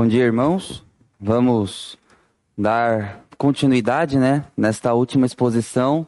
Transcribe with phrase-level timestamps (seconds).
[0.00, 0.82] Bom dia, irmãos.
[1.20, 1.98] Vamos
[2.56, 6.06] dar continuidade, né, nesta última exposição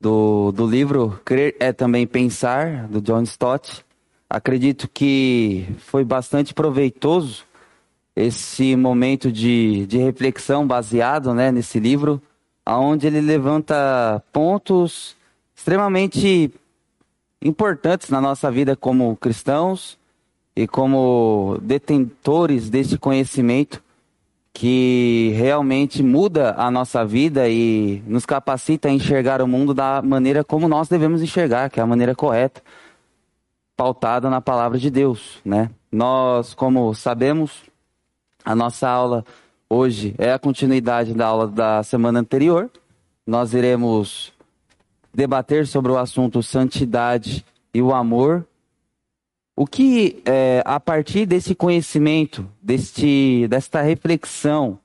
[0.00, 3.86] do, do livro Crer é também pensar, do John Stott.
[4.28, 7.44] Acredito que foi bastante proveitoso
[8.16, 12.20] esse momento de, de reflexão baseado né, nesse livro,
[12.66, 15.14] onde ele levanta pontos
[15.54, 16.52] extremamente
[17.40, 19.96] importantes na nossa vida como cristãos
[20.56, 23.82] e como detentores deste conhecimento
[24.52, 30.44] que realmente muda a nossa vida e nos capacita a enxergar o mundo da maneira
[30.44, 32.62] como nós devemos enxergar, que é a maneira correta,
[33.76, 35.70] pautada na palavra de Deus, né?
[35.90, 37.64] Nós, como sabemos,
[38.44, 39.24] a nossa aula
[39.68, 42.70] hoje é a continuidade da aula da semana anterior.
[43.26, 44.32] Nós iremos
[45.12, 48.46] debater sobre o assunto santidade e o amor
[49.56, 54.78] o que, é, a partir desse conhecimento, deste, desta reflexão,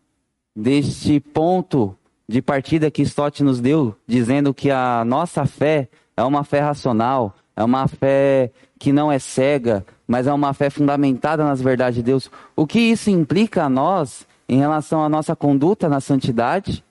[0.55, 1.95] deste ponto
[2.27, 7.35] de partida que Stott nos deu, dizendo que a nossa fé é uma fé racional,
[7.55, 12.03] é uma fé que não é cega, mas é uma fé fundamentada nas verdades de
[12.03, 12.29] Deus.
[12.55, 16.83] O que isso implica a nós em relação à nossa conduta na santidade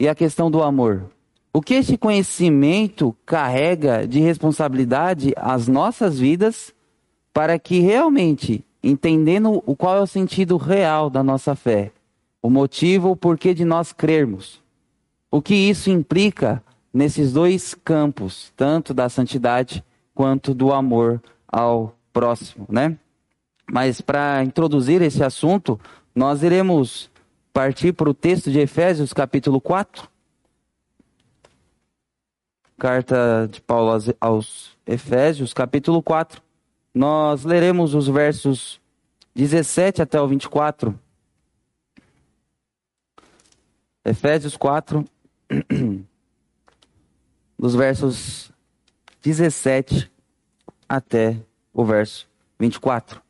[0.00, 1.10] e a questão do amor?
[1.52, 6.74] O que este conhecimento carrega de responsabilidade às nossas vidas
[7.34, 11.90] para que realmente, entendendo o qual é o sentido real da nossa fé,
[12.40, 14.62] o motivo, o porquê de nós crermos,
[15.32, 16.62] o que isso implica
[16.92, 22.96] nesses dois campos, tanto da santidade quanto do amor ao próximo, né?
[23.68, 25.80] Mas para introduzir esse assunto,
[26.14, 27.10] nós iremos
[27.52, 30.08] partir para o texto de Efésios, capítulo 4.
[32.78, 36.44] Carta de Paulo aos Efésios, capítulo 4.
[36.94, 38.80] Nós leremos os versos
[39.34, 40.96] 17 até o 24.
[44.04, 45.04] Efésios 4,
[47.58, 48.52] dos versos
[49.22, 50.08] 17
[50.88, 51.40] até
[51.72, 52.28] o verso
[52.60, 53.20] 24.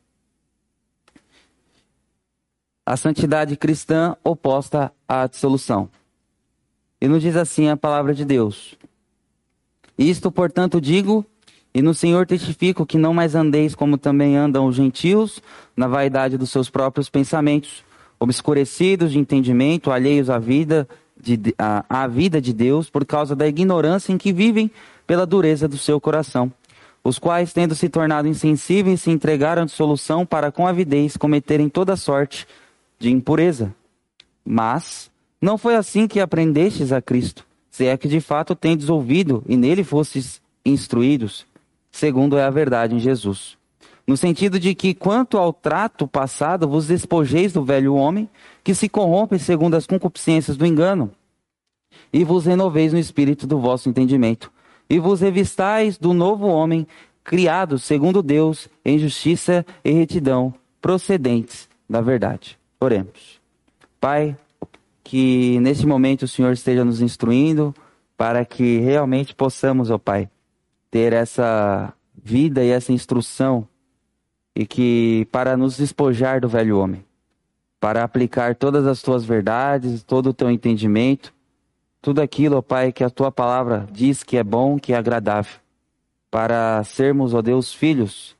[2.85, 5.89] A santidade cristã oposta à dissolução.
[7.01, 8.77] E nos diz assim a palavra de Deus.
[9.97, 11.25] Isto, portanto, digo
[11.75, 15.43] e no Senhor testifico que não mais andeis como também andam os gentios,
[15.75, 17.83] na vaidade dos seus próprios pensamentos,
[18.17, 20.87] obscurecidos de entendimento, alheios à vida
[21.19, 24.71] de, à, à vida de Deus, por causa da ignorância em que vivem
[25.05, 26.49] pela dureza do seu coração,
[27.03, 31.97] os quais, tendo se tornado insensíveis, se entregaram à dissolução para com avidez cometerem toda
[31.97, 32.47] sorte
[32.97, 33.75] de impureza.
[34.45, 35.11] Mas
[35.41, 39.57] não foi assim que aprendestes a Cristo, se é que de fato tendes ouvido e
[39.57, 41.45] nele fostes instruídos
[41.95, 43.57] segundo é a verdade em Jesus.
[44.05, 48.29] No sentido de que, quanto ao trato passado, vos despojeis do velho homem,
[48.65, 51.09] que se corrompe segundo as concupiscências do engano,
[52.11, 54.51] e vos renoveis no espírito do vosso entendimento,
[54.89, 56.85] e vos revistais do novo homem,
[57.23, 62.59] criado segundo Deus, em justiça e retidão, procedentes da verdade.
[62.77, 63.39] Oremos.
[64.01, 64.35] Pai,
[65.01, 67.73] que nesse momento o Senhor esteja nos instruindo,
[68.17, 70.29] para que realmente possamos, ó Pai,
[70.95, 73.67] ter essa vida e essa instrução
[74.55, 77.03] e que para nos despojar do velho homem,
[77.81, 81.33] para aplicar todas as tuas verdades, todo o teu entendimento,
[82.01, 85.59] tudo aquilo, ó Pai, que a tua palavra diz que é bom, que é agradável,
[86.31, 88.33] para sermos, ó Deus, filhos,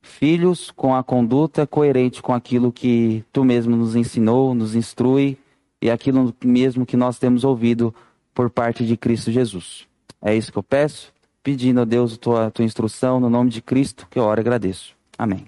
[0.00, 5.36] filhos com a conduta coerente com aquilo que tu mesmo nos ensinou, nos instrui
[5.82, 7.92] e aquilo mesmo que nós temos ouvido
[8.32, 9.88] por parte de Cristo Jesus.
[10.22, 11.15] É isso que eu peço
[11.46, 14.40] pedindo a Deus a tua, a tua instrução, no nome de Cristo, que eu oro
[14.40, 14.96] e agradeço.
[15.16, 15.46] Amém.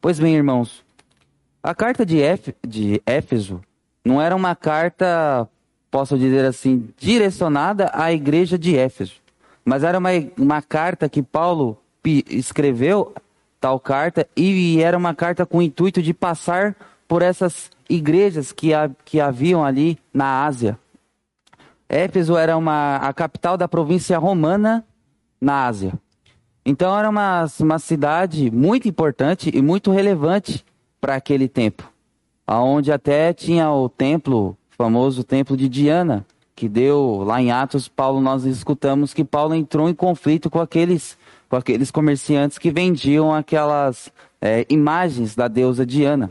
[0.00, 0.82] Pois bem, irmãos,
[1.62, 2.22] a carta de,
[2.66, 3.60] de Éfeso
[4.02, 5.46] não era uma carta,
[5.90, 9.16] posso dizer assim, direcionada à igreja de Éfeso,
[9.62, 10.08] mas era uma,
[10.38, 13.12] uma carta que Paulo escreveu,
[13.60, 16.74] tal carta, e era uma carta com o intuito de passar
[17.06, 18.70] por essas igrejas que,
[19.04, 20.78] que haviam ali na Ásia.
[21.88, 24.84] Éfeso era uma, a capital da província romana
[25.40, 25.92] na Ásia.
[26.64, 30.64] Então era uma, uma cidade muito importante e muito relevante
[31.00, 31.88] para aquele tempo.
[32.48, 38.20] Onde até tinha o templo, famoso templo de Diana, que deu lá em Atos, Paulo,
[38.20, 41.16] nós escutamos que Paulo entrou em conflito com aqueles,
[41.48, 44.10] com aqueles comerciantes que vendiam aquelas
[44.40, 46.30] é, imagens da deusa Diana.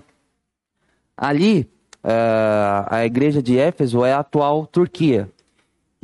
[1.16, 1.70] Ali,
[2.04, 5.30] uh, a igreja de Éfeso é a atual Turquia.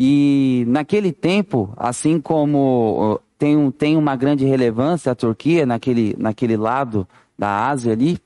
[0.03, 7.07] E naquele tempo, assim como tem, tem uma grande relevância a Turquia naquele, naquele lado
[7.37, 8.17] da Ásia ali,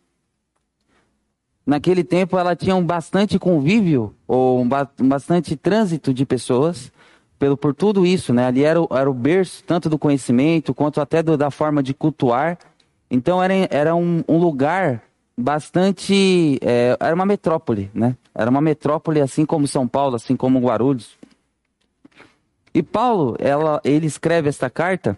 [1.65, 6.89] naquele tempo ela tinha um bastante convívio ou um, ba um bastante trânsito de pessoas
[7.37, 8.45] pelo por tudo isso, né?
[8.45, 11.93] Ali era o, era o berço tanto do conhecimento quanto até do, da forma de
[11.93, 12.57] cultuar.
[13.11, 15.03] Então era, era um, um lugar
[15.37, 18.15] bastante é, era uma metrópole, né?
[18.33, 21.17] Era uma metrópole assim como São Paulo, assim como Guarulhos.
[22.75, 25.17] E Paulo, ela, ele escreve esta carta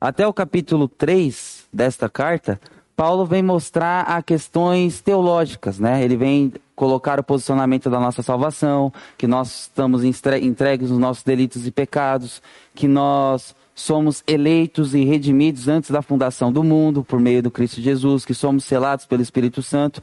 [0.00, 2.60] até o capítulo 3 desta carta,
[2.94, 6.04] Paulo vem mostrar a questões teológicas, né?
[6.04, 11.66] Ele vem colocar o posicionamento da nossa salvação, que nós estamos entregues nos nossos delitos
[11.66, 12.42] e pecados,
[12.74, 17.80] que nós somos eleitos e redimidos antes da fundação do mundo por meio do Cristo
[17.80, 20.02] Jesus, que somos selados pelo Espírito Santo.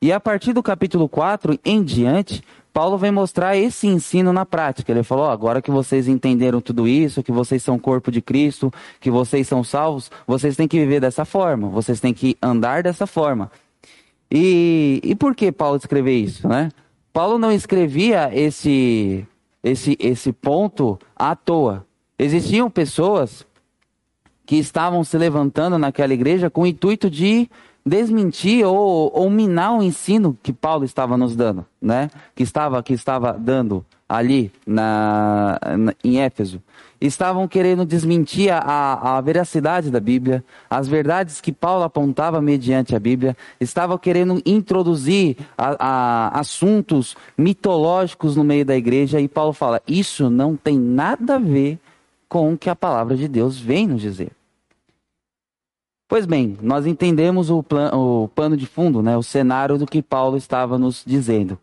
[0.00, 2.42] E a partir do capítulo 4 em diante,
[2.72, 4.92] Paulo vem mostrar esse ensino na prática.
[4.92, 8.72] Ele falou: oh, agora que vocês entenderam tudo isso, que vocês são corpo de Cristo,
[9.00, 13.06] que vocês são salvos, vocês têm que viver dessa forma, vocês têm que andar dessa
[13.06, 13.50] forma.
[14.30, 16.70] E, e por que Paulo escreveu isso, né?
[17.12, 19.26] Paulo não escrevia esse,
[19.64, 21.84] esse, esse ponto à toa.
[22.18, 23.46] Existiam pessoas
[24.44, 27.50] que estavam se levantando naquela igreja com o intuito de
[27.88, 32.10] desmentir ou, ou minar o ensino que Paulo estava nos dando, né?
[32.34, 36.62] Que estava, que estava dando ali na, na, em Éfeso.
[37.00, 42.98] Estavam querendo desmentir a, a veracidade da Bíblia, as verdades que Paulo apontava mediante a
[42.98, 49.80] Bíblia, estavam querendo introduzir a, a, assuntos mitológicos no meio da igreja, e Paulo fala:
[49.86, 51.78] isso não tem nada a ver
[52.28, 54.37] com o que a palavra de Deus vem nos dizer.
[56.08, 60.02] Pois bem, nós entendemos o, plan, o pano de fundo, né, o cenário do que
[60.02, 61.58] Paulo estava nos dizendo.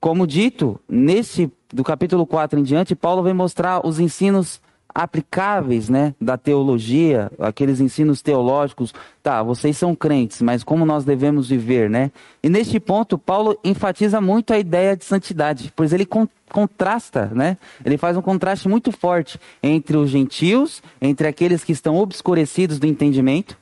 [0.00, 4.60] Como dito, nesse do capítulo 4 em diante, Paulo vem mostrar os ensinos
[4.94, 8.92] aplicáveis, né, da teologia, aqueles ensinos teológicos.
[9.22, 12.10] Tá, vocês são crentes, mas como nós devemos viver, né?
[12.42, 17.56] E neste ponto, Paulo enfatiza muito a ideia de santidade, pois ele con contrasta, né?
[17.82, 22.86] Ele faz um contraste muito forte entre os gentios, entre aqueles que estão obscurecidos do
[22.86, 23.56] entendimento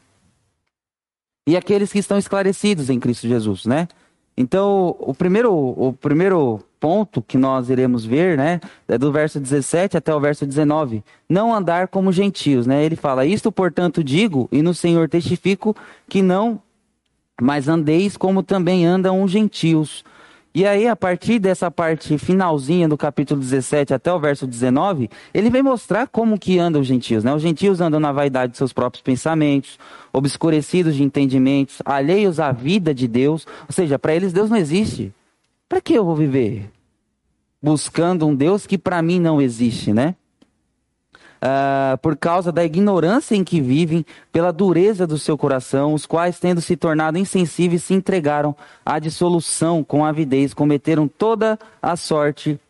[1.47, 3.87] e aqueles que estão esclarecidos em Cristo Jesus, né?
[4.37, 9.97] Então, o primeiro, o primeiro ponto que nós iremos ver, né, é do verso 17
[9.97, 11.05] até o verso 19.
[11.29, 12.83] Não andar como gentios, né?
[12.83, 15.77] Ele fala: "Isto, portanto, digo e no Senhor testifico
[16.09, 16.61] que não
[17.43, 20.05] mas andeis como também andam os gentios,
[20.53, 25.49] e aí, a partir dessa parte finalzinha do capítulo 17 até o verso 19, ele
[25.49, 27.23] vem mostrar como que andam os gentios.
[27.23, 27.33] Né?
[27.33, 29.79] Os gentios andam na vaidade de seus próprios pensamentos,
[30.13, 33.47] obscurecidos de entendimentos, alheios à vida de Deus.
[33.69, 35.15] Ou seja, para eles Deus não existe.
[35.71, 36.71] Para que eu vou viver?
[37.63, 40.17] Buscando um Deus que para mim não existe, né?
[41.41, 46.39] uh, por causa da ignorância em que vivem, pela dureza do seu coração, os quais,
[46.39, 52.61] tendo se tornado insensíveis, se entregaram à dissolução com avidez, cometeram toda a sorte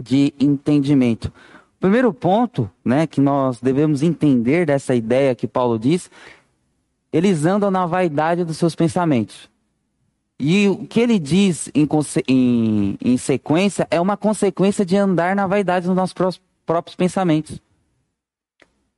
[0.00, 1.26] de entendimento.
[1.26, 6.10] O primeiro ponto né, que nós devemos entender dessa ideia que Paulo diz,
[7.12, 9.51] eles andam na vaidade dos seus pensamentos.
[10.44, 11.88] E o que ele diz em,
[12.26, 17.60] em, em, sequência é uma consequência de andar na vaidade dos nossos próprios pensamentos.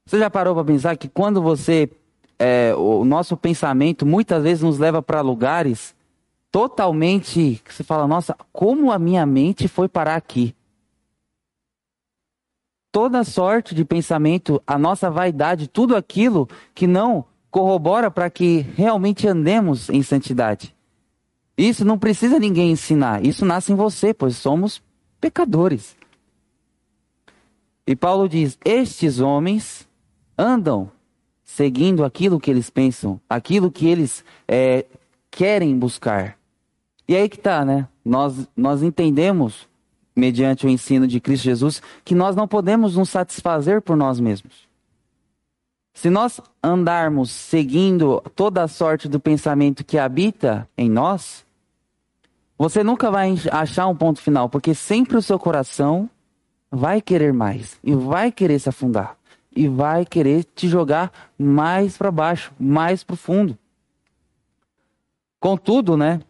[0.06, 1.90] Você já parou para pensar que quando você.
[2.38, 5.94] É, o nosso pensamento muitas vezes nos leva para lugares
[6.50, 7.60] totalmente.
[7.62, 10.56] que você fala, nossa, como a minha mente foi parar aqui?
[12.90, 19.28] Toda sorte de pensamento, a nossa vaidade, tudo aquilo que não corrobora para que realmente
[19.28, 20.73] andemos em santidade.
[21.56, 24.82] Isso não precisa ninguém ensinar, isso nasce em você, pois somos
[25.20, 25.96] pecadores.
[27.86, 29.86] E Paulo diz: Estes homens
[30.36, 30.90] andam
[31.44, 34.84] seguindo aquilo que eles pensam, aquilo que eles é,
[35.30, 36.36] querem buscar.
[37.06, 37.86] E aí que tá, né?
[38.04, 39.68] Nós, nós entendemos,
[40.16, 44.63] mediante o ensino de Cristo Jesus, que nós não podemos nos satisfazer por nós mesmos.
[45.94, 51.46] Se nós andarmos seguindo toda a sorte do pensamento que habita em nós,
[52.58, 56.10] você nunca vai achar um ponto final, porque sempre o seu coração
[56.70, 59.16] vai querer mais e vai querer se afundar
[59.54, 63.56] e vai querer te jogar mais para baixo, mais profundo.
[65.38, 66.20] Contudo, né?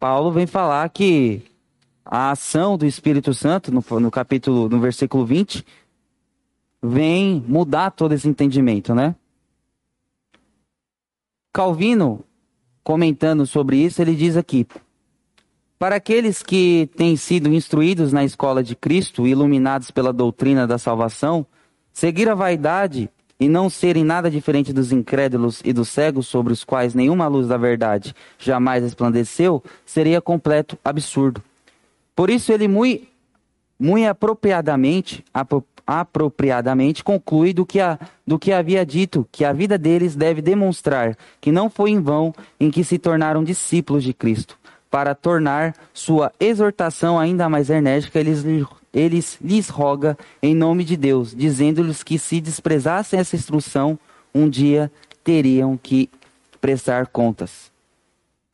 [0.00, 1.42] Paulo vem falar que
[2.04, 5.64] a ação do Espírito Santo, no, no capítulo, no versículo 20,
[6.84, 9.14] vem mudar todo esse entendimento, né?
[11.52, 12.24] Calvino,
[12.82, 14.66] comentando sobre isso, ele diz aqui:
[15.78, 21.46] Para aqueles que têm sido instruídos na escola de Cristo, iluminados pela doutrina da salvação,
[21.94, 26.64] Seguir a vaidade e não serem nada diferente dos incrédulos e dos cegos sobre os
[26.64, 31.40] quais nenhuma luz da verdade jamais resplandeceu, seria completo absurdo.
[32.14, 33.06] Por isso ele muito,
[33.78, 39.76] muito apropriadamente, apro, apropriadamente conclui do que, a, do que havia dito, que a vida
[39.76, 44.56] deles deve demonstrar que não foi em vão em que se tornaram discípulos de Cristo.
[44.90, 48.44] Para tornar sua exortação ainda mais enérgica, eles
[48.92, 53.98] eles lhes roga em nome de Deus, dizendo-lhes que se desprezassem essa instrução,
[54.32, 54.90] um dia
[55.24, 56.08] teriam que
[56.60, 57.72] prestar contas.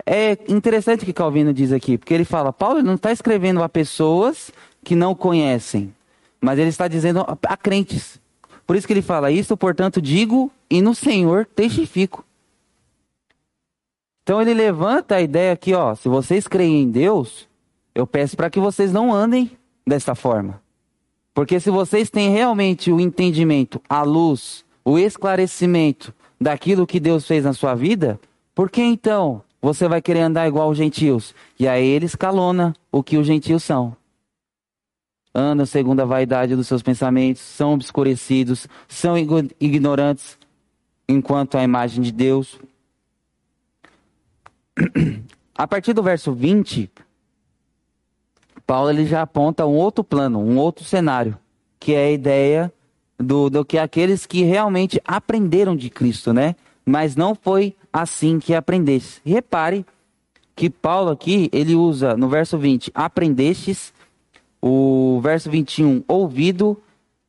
[0.06, 3.68] É interessante o que Calvino diz aqui, porque ele fala, Paulo não está escrevendo a
[3.68, 4.50] pessoas
[4.82, 5.94] que não conhecem,
[6.40, 8.20] mas ele está dizendo a crentes.
[8.66, 12.24] Por isso que ele fala, isso, portanto, digo e no Senhor testifico.
[14.22, 17.48] Então ele levanta a ideia aqui, ó, se vocês creem em Deus,
[17.94, 19.50] eu peço para que vocês não andem
[19.86, 20.62] dessa forma.
[21.34, 27.44] Porque se vocês têm realmente o entendimento, a luz, o esclarecimento daquilo que Deus fez
[27.44, 28.20] na sua vida,
[28.54, 31.34] por que então você vai querer andar igual os gentios?
[31.58, 33.96] E aí ele escalona o que os gentios são.
[35.34, 39.16] Andam segundo a vaidade dos seus pensamentos, são obscurecidos, são
[39.60, 40.36] ignorantes
[41.08, 42.58] enquanto a imagem de Deus.
[45.54, 46.90] A partir do verso 20,
[48.66, 51.36] Paulo ele já aponta um outro plano, um outro cenário,
[51.78, 52.72] que é a ideia
[53.18, 56.56] do, do que aqueles que realmente aprenderam de Cristo, né?
[56.84, 59.20] Mas não foi assim que aprendesse.
[59.24, 59.84] Repare
[60.56, 63.92] que Paulo aqui, ele usa no verso 20, aprendestes,
[64.60, 66.80] o verso 21, ouvido,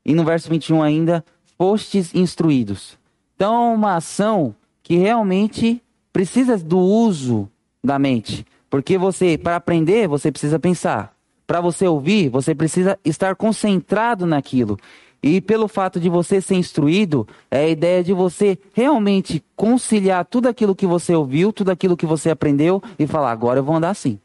[0.05, 1.23] e no verso 21 ainda,
[1.57, 2.97] fostes instruídos.
[3.35, 7.49] Então, é uma ação que realmente precisa do uso
[7.83, 8.45] da mente.
[8.69, 11.13] Porque você, para aprender, você precisa pensar.
[11.45, 14.77] Para você ouvir, você precisa estar concentrado naquilo.
[15.23, 20.47] E pelo fato de você ser instruído, é a ideia de você realmente conciliar tudo
[20.47, 23.91] aquilo que você ouviu, tudo aquilo que você aprendeu e falar: agora eu vou andar
[23.91, 24.19] assim.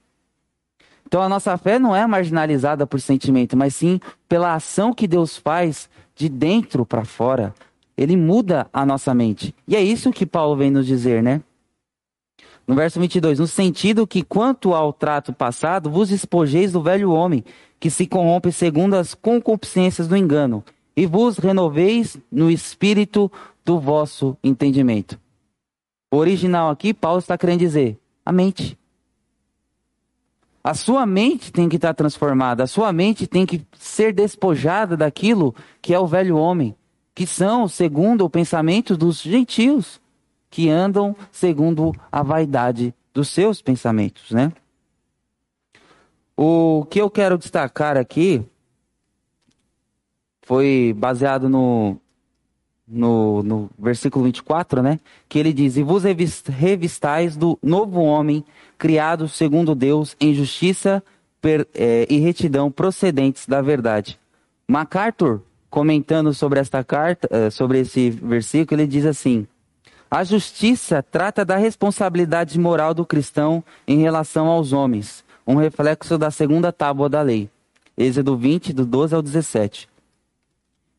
[1.07, 5.37] Então a nossa fé não é marginalizada por sentimento, mas sim pela ação que Deus
[5.37, 7.55] faz de dentro para fora.
[7.97, 9.55] Ele muda a nossa mente.
[9.67, 11.41] E é isso que Paulo vem nos dizer, né?
[12.67, 17.45] No verso 22, no sentido que, quanto ao trato passado, vos espojeis do velho homem,
[17.79, 20.65] que se corrompe segundo as concupiscências do engano,
[20.97, 23.31] e vos renoveis no espírito
[23.65, 25.19] do vosso entendimento.
[26.13, 28.77] O original aqui, Paulo está querendo dizer a mente.
[30.67, 35.55] A sua mente tem que estar transformada, a sua mente tem que ser despojada daquilo
[35.81, 36.75] que é o velho homem,
[37.15, 40.01] que são, segundo o pensamento dos gentios
[40.51, 44.53] que andam segundo a vaidade dos seus pensamentos, né?
[46.37, 48.45] O que eu quero destacar aqui
[50.43, 51.97] foi baseado no,
[52.87, 55.01] no, no versículo 24, né?
[55.29, 56.05] Que ele diz: E vos
[56.49, 58.45] revistais do novo homem,
[58.79, 61.03] criado segundo Deus, em justiça
[61.41, 64.19] per, é, e retidão procedentes da verdade.
[64.69, 69.47] MacArthur, comentando sobre esta carta, é, sobre esse versículo, ele diz assim:
[70.11, 76.31] a justiça trata da responsabilidade moral do cristão em relação aos homens, um reflexo da
[76.31, 77.51] segunda tábua da lei.
[77.99, 79.89] Êxodo 20, do 12 ao 17.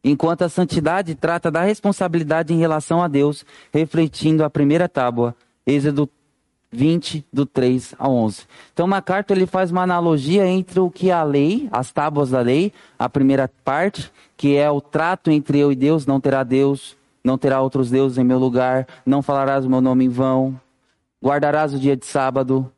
[0.04, 5.36] Enquanto a santidade trata da responsabilidade em relação a Deus, refletindo a primeira tábua,
[5.66, 6.10] Êxodo
[6.72, 8.44] 20, do 3 ao 11.
[8.74, 12.74] Então, MacArthur ele faz uma analogia entre o que a lei, as tábuas da lei,
[13.00, 17.38] a primeira parte, que é o trato entre eu e Deus, não terá Deus, não
[17.38, 20.60] terá outros deuses em meu lugar, não falarás o meu nome em vão,
[21.24, 22.72] guardarás o dia de sábado.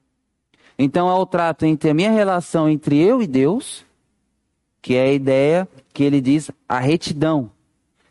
[0.78, 3.86] Então é o trato entre a minha relação entre eu e Deus,
[4.82, 7.52] que é a ideia que ele diz a retidão.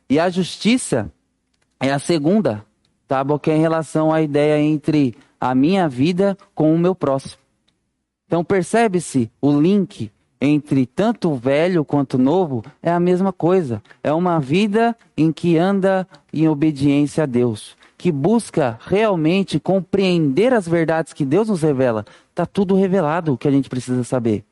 [0.09, 1.11] E a justiça
[1.81, 2.65] é a segunda
[3.07, 7.41] tábua, que é em relação à ideia entre a minha vida com o meu próximo.
[8.27, 10.11] Então percebe-se o link
[10.41, 13.83] entre tanto velho quanto novo é a mesma coisa.
[14.03, 20.69] É uma vida em que anda em obediência a Deus, que busca realmente compreender as
[20.69, 22.05] verdades que Deus nos revela.
[22.31, 24.45] Está tudo revelado o que a gente precisa saber.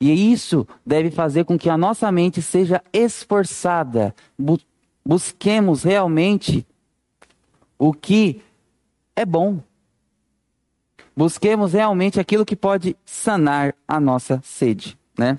[0.00, 4.14] E isso deve fazer com que a nossa mente seja esforçada.
[5.04, 6.66] busquemos realmente
[7.78, 8.42] o que
[9.14, 9.60] é bom,
[11.20, 15.38] Busquemos realmente aquilo que pode sanar a nossa sede, né?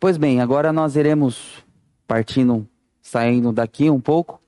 [0.00, 1.62] Pois bem, agora nós iremos
[2.06, 2.66] partindo,
[3.02, 4.40] saindo daqui um pouco,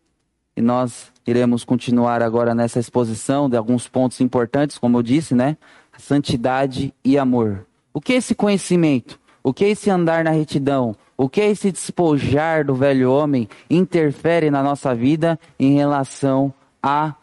[0.56, 5.58] e nós iremos continuar agora nessa exposição de alguns pontos importantes, como eu disse, né?
[6.00, 7.66] Santidade e amor.
[7.92, 9.21] O que é esse conhecimento?
[9.42, 10.95] O que é esse andar na retidão?
[11.16, 16.52] O que é esse despojar do velho homem interfere na nossa vida em relação
[16.83, 17.14] a,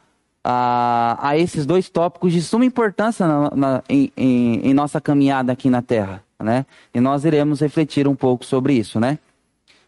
[0.43, 5.51] a, a esses dois tópicos de suma importância na, na, em, em, em nossa caminhada
[5.51, 6.65] aqui na Terra, né?
[6.93, 9.17] E nós iremos refletir um pouco sobre isso, né?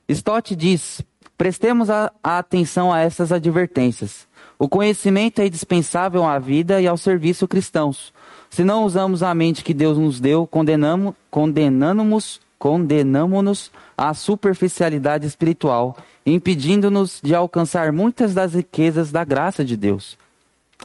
[0.08, 1.04] Stott diz:
[1.38, 4.28] prestemos a, a atenção a essas advertências.
[4.58, 8.12] O conhecimento é indispensável à vida e ao serviço cristãos.
[8.50, 15.96] Se não usamos a mente que Deus nos deu, condenamos, condenamos, condenamos-nos à superficialidade espiritual,
[16.26, 20.18] impedindo-nos de alcançar muitas das riquezas da graça de Deus.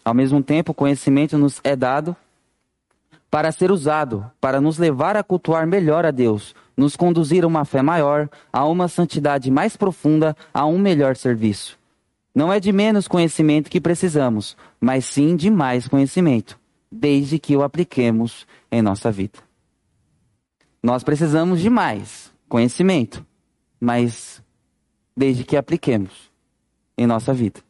[0.05, 2.15] Ao mesmo tempo, o conhecimento nos é dado
[3.31, 7.65] para ser usado, para nos levar a cultuar melhor a Deus, nos conduzir a uma
[7.65, 11.77] fé maior, a uma santidade mais profunda, a um melhor serviço.
[12.33, 16.59] Não é de menos conhecimento que precisamos, mas sim de mais conhecimento,
[16.95, 19.39] desde que o apliquemos em nossa vida.
[20.83, 23.27] Nós precisamos de mais conhecimento,
[23.81, 24.43] mas
[25.17, 26.31] desde que apliquemos
[26.97, 27.61] em nossa vida,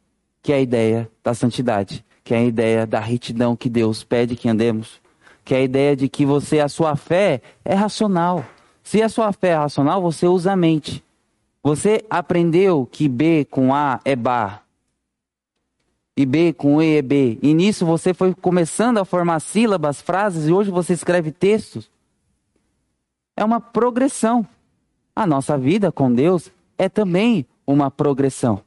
[0.41, 4.35] que é a ideia da santidade, que é a ideia da retidão que Deus pede
[4.35, 5.01] que andemos,
[5.43, 8.45] que é a ideia de que você a sua fé é racional.
[8.83, 11.03] Se a sua fé é racional, você usa a mente.
[11.63, 14.64] Você aprendeu que B com A é bar.
[16.17, 17.37] E B com E é B.
[17.41, 21.89] E nisso você foi começando a formar sílabas, frases, e hoje você escreve textos.
[23.35, 24.47] É uma progressão.
[25.13, 28.61] A nossa vida com Deus é também uma progressão.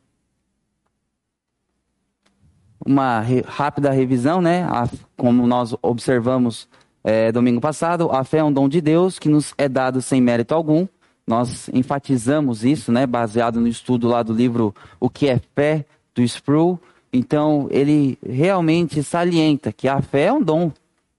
[2.84, 4.64] Uma re rápida revisão, né?
[4.64, 6.68] A, como nós observamos
[7.02, 10.20] é, domingo passado, a fé é um dom de Deus que nos é dado sem
[10.20, 10.86] mérito algum.
[11.26, 16.22] Nós enfatizamos isso, né, baseado no estudo lá do livro O que é fé, do
[16.22, 16.80] Sproul.
[17.12, 20.72] Então, ele realmente salienta que a fé é um dom,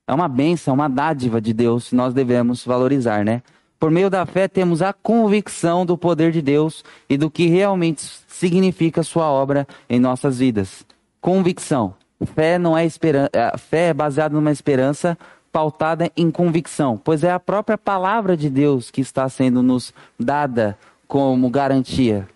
[0.08, 3.42] é uma bênção, é uma dádiva de Deus, nós devemos valorizar, né?
[3.80, 8.02] Por meio da fé, temos a convicção do poder de Deus e do que realmente
[8.28, 10.86] significa sua obra em nossas vidas.
[11.22, 11.94] Convicção.
[12.36, 15.18] Fé não é esperança, fé é baseada numa esperança
[15.52, 20.78] pautada em convicção, pois é a própria palavra de Deus que está sendo nos dada
[21.08, 22.28] como garantia.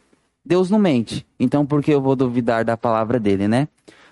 [0.45, 3.67] Deus não mente, então por que eu vou duvidar da palavra dele, né?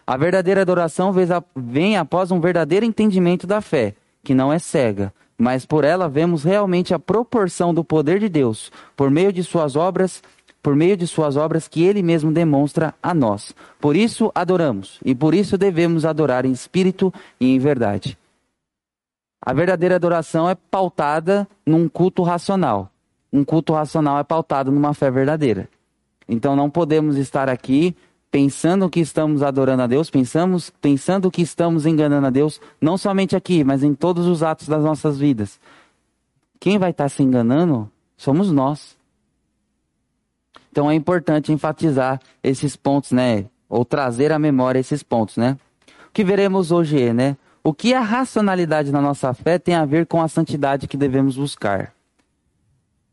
[0.07, 1.13] A verdadeira adoração
[1.55, 6.43] vem após um verdadeiro entendimento da fé, que não é cega, mas por ela vemos
[6.43, 10.21] realmente a proporção do poder de Deus, por meio de suas obras,
[10.61, 13.53] por meio de suas obras que ele mesmo demonstra a nós.
[13.79, 18.17] Por isso adoramos, e por isso devemos adorar em espírito e em verdade.
[19.43, 22.91] A verdadeira adoração é pautada num culto racional.
[23.33, 25.67] Um culto racional é pautado numa fé verdadeira.
[26.27, 27.95] Então não podemos estar aqui
[28.31, 33.35] pensando que estamos adorando a Deus, pensamos, pensando que estamos enganando a Deus, não somente
[33.35, 35.59] aqui, mas em todos os atos das nossas vidas.
[36.59, 38.95] Quem vai estar se enganando somos nós.
[40.71, 43.45] Então é importante enfatizar esses pontos, né?
[43.67, 45.57] Ou trazer à memória esses pontos, né?
[46.07, 47.37] O que veremos hoje é, né?
[47.63, 51.35] O que a racionalidade na nossa fé tem a ver com a santidade que devemos
[51.35, 51.93] buscar?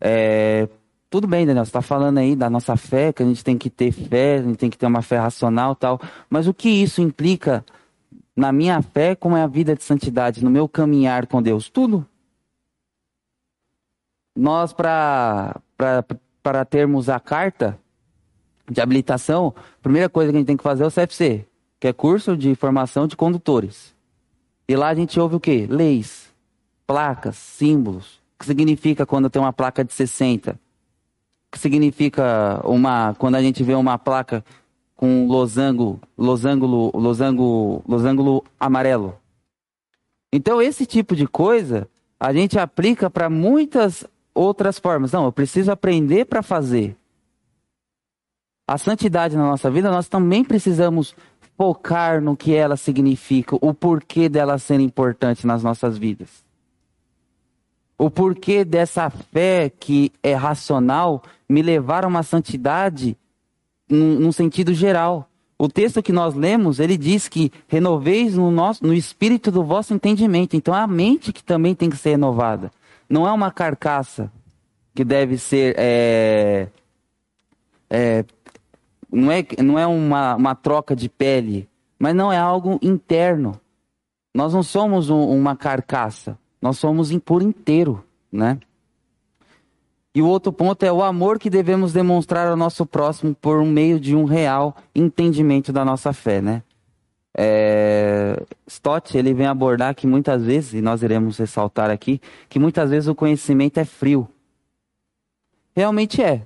[0.01, 0.68] É,
[1.11, 3.71] tudo bem, Daniel, você está falando aí da nossa fé, que a gente tem que
[3.71, 6.01] ter fé, a gente tem que ter uma fé racional tal.
[6.29, 7.64] Mas o que isso implica
[8.37, 11.68] na minha fé, como é a vida de santidade, no meu caminhar com Deus?
[11.71, 12.07] Tudo.
[14.37, 15.61] Nós, para
[16.68, 17.79] termos a carta
[18.71, 21.47] de habilitação, a primeira coisa que a gente tem que fazer é o CFC,
[21.81, 23.97] que é curso de formação de condutores.
[24.68, 25.66] E lá a gente ouve o quê?
[25.68, 26.33] Leis,
[26.87, 28.16] placas, símbolos.
[28.35, 30.61] O que significa quando tem uma placa de 60?
[31.50, 34.44] Que significa uma quando a gente vê uma placa
[34.94, 39.16] com losango, losango, losango, losango amarelo?
[40.32, 41.88] Então esse tipo de coisa
[42.20, 45.12] a gente aplica para muitas outras formas.
[45.12, 46.96] Não, eu preciso aprender para fazer.
[48.66, 51.14] A santidade na nossa vida, nós também precisamos
[51.56, 56.47] focar no que ela significa, o porquê dela ser importante nas nossas vidas.
[57.98, 63.16] O porquê dessa fé que é racional me levar a uma santidade
[63.90, 65.28] num, num sentido geral.
[65.58, 69.92] O texto que nós lemos, ele diz que renoveis no, nosso, no espírito do vosso
[69.92, 70.54] entendimento.
[70.54, 72.70] Então é a mente que também tem que ser renovada.
[73.11, 74.30] Não é uma carcaça
[74.94, 76.68] que deve ser é,
[77.90, 78.24] é,
[79.11, 83.58] não é, não é uma, uma troca de pele, mas não é algo interno.
[84.34, 88.59] Nós não somos um, uma carcaça, nós somos por inteiro, né?
[90.14, 94.01] E o outro ponto é o amor que devemos demonstrar ao nosso próximo por meio
[94.01, 96.62] de um real entendimento da nossa fé, né?
[97.37, 102.90] É, Stott ele vem abordar que muitas vezes, e nós iremos ressaltar aqui, que muitas
[102.90, 104.29] vezes o conhecimento é frio.
[105.73, 106.42] realmente é.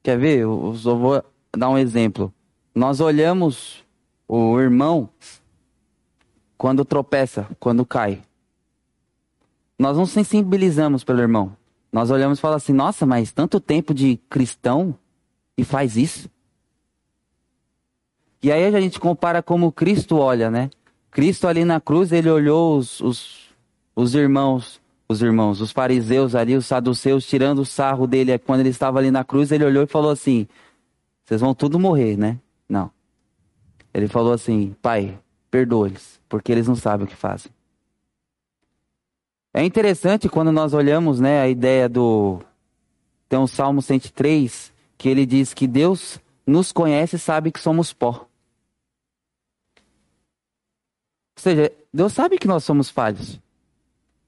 [0.00, 0.38] Quer ver?
[0.38, 1.24] Eu só vou
[1.56, 2.32] dar um exemplo.
[2.72, 3.84] Nós olhamos
[4.28, 5.08] o irmão
[6.56, 8.22] quando tropeça, quando cai.
[9.78, 11.56] Nós não sensibilizamos pelo irmão.
[11.92, 14.94] Nós olhamos e falamos assim: nossa, mas tanto tempo de cristão
[15.56, 16.28] e faz isso?
[18.42, 20.70] E aí a gente compara como Cristo olha, né?
[21.10, 23.48] Cristo ali na cruz, ele olhou os, os,
[23.96, 28.68] os irmãos, os irmãos, os fariseus ali, os saduceus, tirando o sarro dele quando ele
[28.68, 30.46] estava ali na cruz, ele olhou e falou assim:
[31.24, 32.38] vocês vão tudo morrer, né?
[32.68, 32.90] Não.
[33.92, 35.18] Ele falou assim: Pai,
[35.50, 37.50] perdoa-eles, porque eles não sabem o que fazem.
[39.52, 42.40] É interessante quando nós olhamos né, a ideia do.
[43.28, 47.92] Tem um Salmo 103 que ele diz que Deus nos conhece e sabe que somos
[47.92, 48.26] pó.
[51.36, 53.40] Ou seja, Deus sabe que nós somos falhos.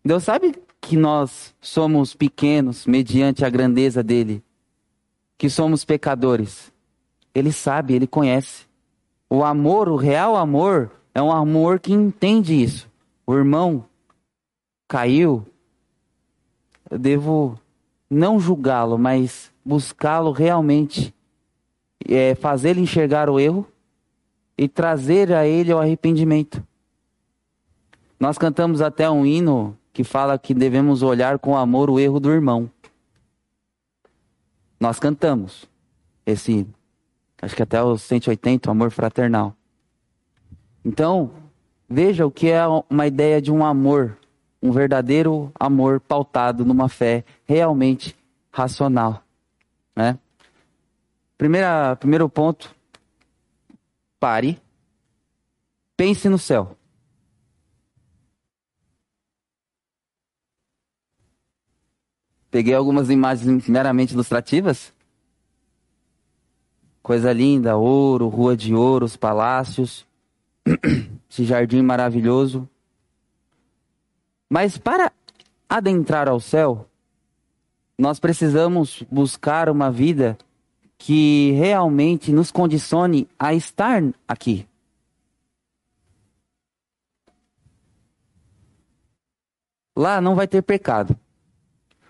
[0.05, 4.43] Deus sabe que nós somos pequenos mediante a grandeza dele,
[5.37, 6.73] que somos pecadores.
[7.35, 8.67] Ele sabe, ele conhece.
[9.29, 12.89] O amor, o real amor, é um amor que entende isso.
[13.27, 13.85] O irmão
[14.91, 15.47] caiu,
[16.91, 17.57] eu devo
[18.11, 21.15] não julgá-lo, mas buscá-lo realmente,
[22.09, 23.65] é, fazer ele enxergar o erro
[24.59, 26.61] e trazer a ele o arrependimento.
[28.19, 32.33] Nós cantamos até um hino que fala que devemos olhar com amor o erro do
[32.33, 32.69] irmão.
[34.81, 35.69] Nós cantamos
[36.27, 36.75] esse hino.
[37.41, 39.55] Acho que até os 180, o amor fraternal.
[40.85, 41.31] Então,
[41.89, 44.19] veja o que é uma ideia de um amor,
[44.63, 48.15] um verdadeiro amor pautado numa fé realmente
[48.53, 49.25] racional.
[49.97, 50.19] Né?
[51.39, 52.75] Primeira, primeiro ponto,
[54.19, 54.61] pare,
[55.97, 56.77] pense no céu.
[62.51, 64.93] Peguei algumas imagens meramente ilustrativas.
[67.01, 70.05] Coisa linda, ouro, rua de ouro, os palácios,
[71.31, 72.69] esse jardim maravilhoso.
[74.51, 75.13] Mas para
[75.69, 76.89] adentrar ao céu,
[77.97, 80.37] nós precisamos buscar uma vida
[80.99, 84.67] que realmente nos condicione a estar aqui.
[89.97, 91.17] Lá não vai ter pecado.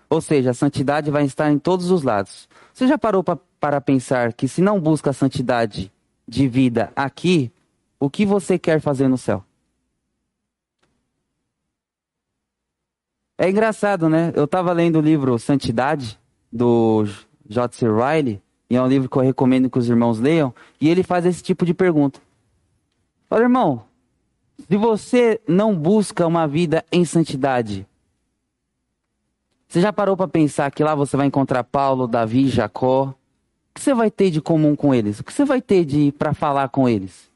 [0.09, 2.49] Ou seja, a santidade vai estar em todos os lados.
[2.73, 5.91] Você já parou pra, para pensar que se não busca a santidade
[6.27, 7.51] de vida aqui,
[7.99, 9.43] o que você quer fazer no céu?
[13.41, 14.31] É engraçado, né?
[14.35, 16.19] Eu estava lendo o livro Santidade,
[16.53, 17.07] do
[17.49, 17.87] J.C.
[17.87, 21.25] Riley, e é um livro que eu recomendo que os irmãos leiam, e ele faz
[21.25, 22.19] esse tipo de pergunta.
[23.31, 23.83] Olha, irmão,
[24.69, 27.87] se você não busca uma vida em santidade,
[29.67, 33.05] você já parou para pensar que lá você vai encontrar Paulo, Davi, Jacó?
[33.05, 33.15] O
[33.73, 35.19] que você vai ter de comum com eles?
[35.19, 37.30] O que você vai ter de para falar com eles?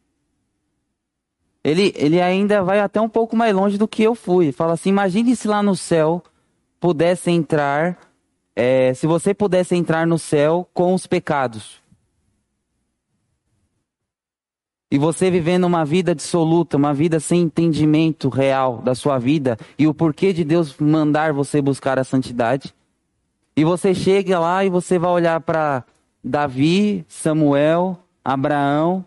[1.66, 4.52] Ele, ele ainda vai até um pouco mais longe do que eu fui.
[4.52, 6.22] Fala assim: imagine se lá no céu
[6.80, 7.98] pudesse entrar,
[8.56, 11.82] é, se você pudesse entrar no céu com os pecados.
[14.92, 19.88] E você vivendo uma vida dissoluta, uma vida sem entendimento real da sua vida e
[19.88, 22.76] o porquê de Deus mandar você buscar a santidade.
[23.58, 25.84] E você chega lá e você vai olhar para
[26.24, 29.04] Davi, Samuel, Abraão.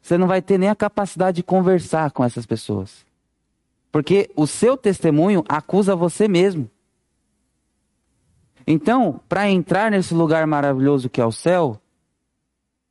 [0.00, 3.04] Você não vai ter nem a capacidade de conversar com essas pessoas.
[3.92, 6.70] Porque o seu testemunho acusa você mesmo.
[8.66, 11.80] Então, para entrar nesse lugar maravilhoso que é o céu,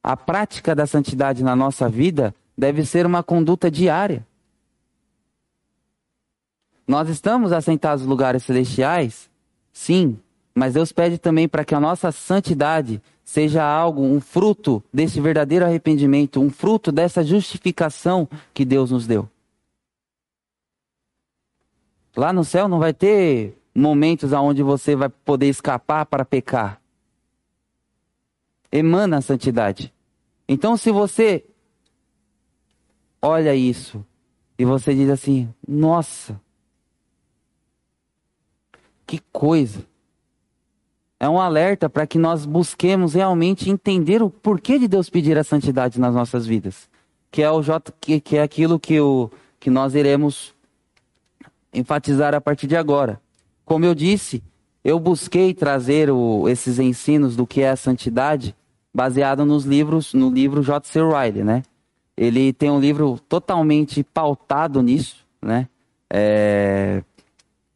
[0.04, 4.26] a prática da santidade na nossa vida deve ser uma conduta diária.
[6.88, 9.30] Nós estamos assentados nos lugares celestiais?
[9.72, 10.20] Sim,
[10.54, 15.66] mas Deus pede também para que a nossa santidade seja algo, um fruto desse verdadeiro
[15.66, 19.30] arrependimento, um fruto dessa justificação que Deus nos deu.
[22.16, 26.82] Lá no céu não vai ter momentos onde você vai poder escapar para pecar
[28.72, 29.94] emana a santidade.
[30.48, 31.46] Então, se você
[33.22, 34.06] olha isso
[34.58, 36.40] e você diz assim: nossa,
[39.06, 39.88] que coisa.
[41.20, 45.44] É um alerta para que nós busquemos realmente entender o porquê de Deus pedir a
[45.44, 46.88] santidade nas nossas vidas.
[47.30, 49.30] Que é, o J, que, que é aquilo que, o,
[49.60, 50.54] que nós iremos
[51.74, 53.20] enfatizar a partir de agora.
[53.66, 54.42] Como eu disse,
[54.84, 58.56] eu busquei trazer o, esses ensinos do que é a santidade
[58.94, 61.00] baseado nos livros, no livro J.C.
[61.02, 61.64] Riley, né?
[62.18, 65.68] Ele tem um livro totalmente pautado nisso, né?
[66.10, 67.04] É,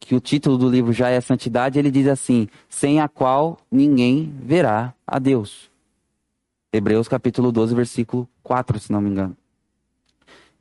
[0.06, 4.34] que o título do livro já é Santidade, ele diz assim: sem a qual ninguém
[4.42, 5.72] verá a Deus.
[6.72, 9.38] Hebreus capítulo 12, versículo 4, se não me engano.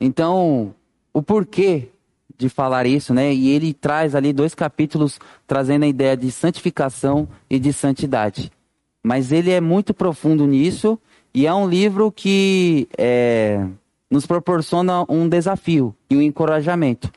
[0.00, 0.74] Então,
[1.12, 1.88] o porquê
[2.36, 3.32] de falar isso, né?
[3.32, 8.50] E ele traz ali dois capítulos trazendo a ideia de santificação e de santidade.
[9.02, 10.98] Mas ele é muito profundo nisso
[11.34, 13.64] e é um livro que é,
[14.10, 17.10] nos proporciona um desafio e um encorajamento.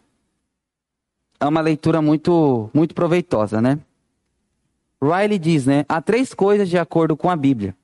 [1.40, 3.80] É uma leitura muito, muito proveitosa, né?
[5.02, 5.86] Riley diz, né?
[5.88, 7.76] Há três coisas de acordo com a Bíblia.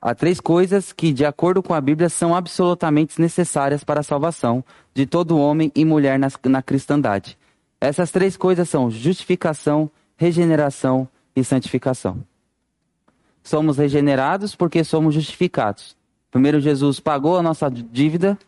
[0.00, 4.62] Há três coisas que, de acordo com a Bíblia, são absolutamente necessárias para a salvação
[4.94, 7.38] de todo homem e mulher na, na cristandade.
[7.80, 12.22] Essas três coisas são justificação, regeneração e santificação.
[13.42, 15.96] Somos regenerados porque somos justificados.
[16.30, 18.38] Primeiro, Jesus pagou a nossa dívida,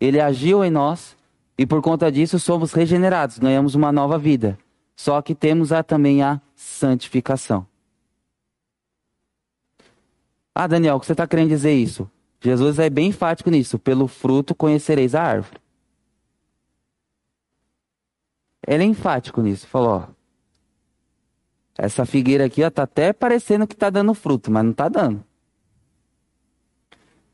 [0.00, 1.16] ele agiu em nós
[1.60, 4.58] e por conta disso somos regenerados, ganhamos uma nova vida.
[4.96, 7.66] Só que temos a, também a santificação.
[10.54, 12.10] Ah, Daniel, o que você está querendo dizer isso?
[12.40, 13.78] Jesus é bem enfático nisso.
[13.78, 15.60] Pelo fruto conhecereis a árvore.
[18.66, 19.66] Ele é enfático nisso.
[19.66, 20.08] Falou, ó,
[21.76, 25.22] essa figueira aqui está até parecendo que está dando fruto, mas não está dando.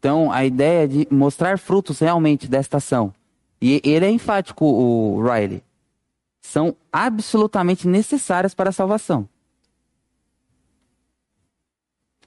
[0.00, 3.14] Então, a ideia é de mostrar frutos realmente desta ação.
[3.60, 5.62] E ele é enfático, o Riley.
[6.40, 9.28] São absolutamente necessárias para a salvação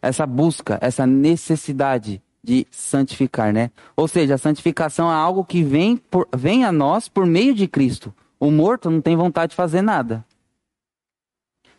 [0.02, 3.70] essa busca, essa necessidade de santificar, né?
[3.96, 7.68] Ou seja, a santificação é algo que vem, por, vem a nós por meio de
[7.68, 8.14] Cristo.
[8.40, 10.26] O morto não tem vontade de fazer nada.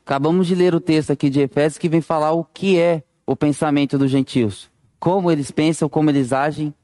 [0.04, 3.34] Acabamos de ler o texto aqui de Efésios que vem falar o que é o
[3.34, 4.70] pensamento dos gentios.
[4.98, 6.74] Como eles pensam, como eles agem.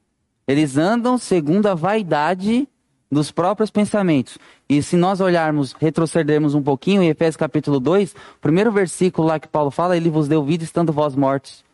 [0.47, 2.69] Eles andam segundo a vaidade
[3.11, 4.39] dos próprios pensamentos.
[4.69, 9.39] E se nós olharmos, retrocedermos um pouquinho em Efésios capítulo 2, o primeiro versículo lá
[9.39, 11.65] que Paulo fala, ele vos deu vida estando vós mortos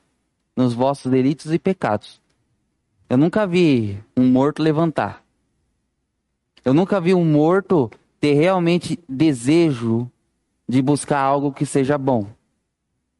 [0.57, 2.21] nos vossos delitos e pecados.
[3.09, 5.23] Eu nunca vi um morto levantar.
[6.65, 10.11] Eu nunca vi um morto ter realmente desejo
[10.69, 12.27] de buscar algo que seja bom.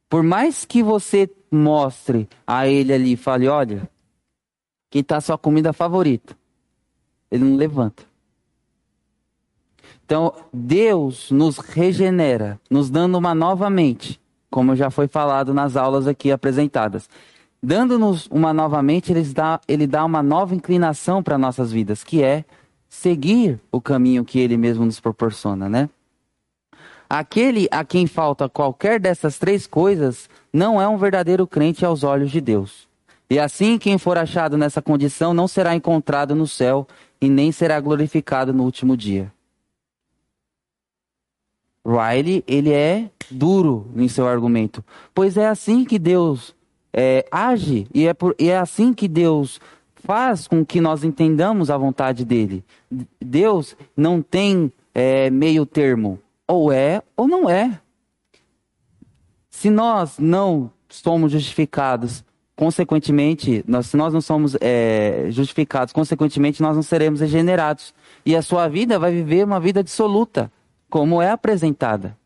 [0.09, 3.89] Por mais que você mostre a ele ali e fale, olha,
[4.93, 6.37] que está sua comida favorita
[7.31, 8.03] ele não levanta.
[10.05, 16.05] Então, Deus nos regenera, nos dando uma nova mente, como já foi falado nas aulas
[16.05, 17.09] aqui apresentadas.
[17.59, 22.21] Dando-nos uma nova mente, ele dá, ele dá uma nova inclinação para nossas vidas, que
[22.21, 22.45] é
[22.87, 25.89] seguir o caminho que ele mesmo nos proporciona, né?
[27.09, 32.29] Aquele a quem falta qualquer dessas três coisas não é um verdadeiro crente aos olhos
[32.29, 32.92] de Deus.
[33.33, 36.87] E assim, quem for achado nessa condição não será encontrado no céu
[37.19, 39.33] e nem será glorificado no último dia.
[41.83, 46.55] Riley, ele é duro em seu argumento, pois é assim que Deus
[46.93, 49.59] é, age e é, por, e é assim que Deus
[49.95, 52.63] faz com que nós entendamos a vontade dele.
[53.19, 57.81] Deus não tem é, meio termo, ou é ou não é.
[59.49, 62.23] Se nós não somos justificados
[62.55, 67.93] consequentemente, nós, se nós não somos é, justificados, consequentemente nós não seremos regenerados.
[68.25, 70.51] E a sua vida vai viver uma vida dissoluta,
[70.89, 72.17] como é apresentada.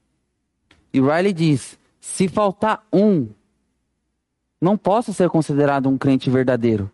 [0.94, 3.28] E Riley diz: se faltar um,
[4.62, 6.92] não posso ser considerado um crente verdadeiro.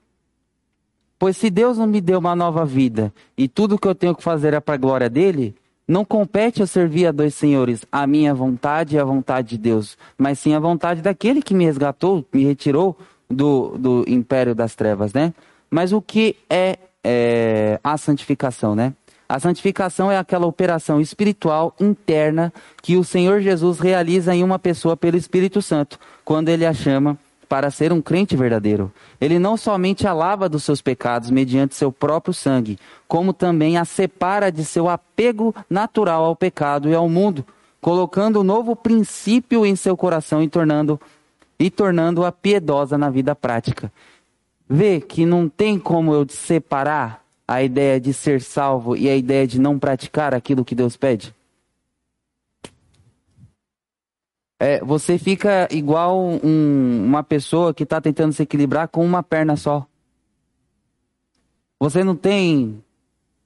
[1.18, 4.24] Pois se Deus não me deu uma nova vida e tudo que eu tenho que
[4.24, 5.56] fazer é para a glória dele,
[5.88, 9.98] não compete eu servir a dois senhores, a minha vontade e a vontade de Deus,
[10.18, 12.98] mas sim a vontade daquele que me resgatou, me retirou
[13.34, 15.34] do, do império das trevas, né?
[15.70, 18.94] Mas o que é, é a santificação, né?
[19.28, 24.96] A santificação é aquela operação espiritual interna que o Senhor Jesus realiza em uma pessoa
[24.96, 27.18] pelo Espírito Santo, quando ele a chama
[27.50, 28.92] para ser um crente verdadeiro.
[29.20, 33.86] Ele não somente a lava dos seus pecados mediante seu próprio sangue, como também a
[33.86, 37.46] separa de seu apego natural ao pecado e ao mundo,
[37.80, 41.00] colocando um novo princípio em seu coração e tornando
[41.60, 43.92] e tornando-a piedosa na vida prática.
[44.70, 49.46] Vê que não tem como eu separar a ideia de ser salvo e a ideia
[49.46, 51.34] de não praticar aquilo que Deus pede?
[54.60, 59.58] É, você fica igual um, uma pessoa que está tentando se equilibrar com uma perna
[59.58, 59.86] só.
[61.80, 62.82] Você não tem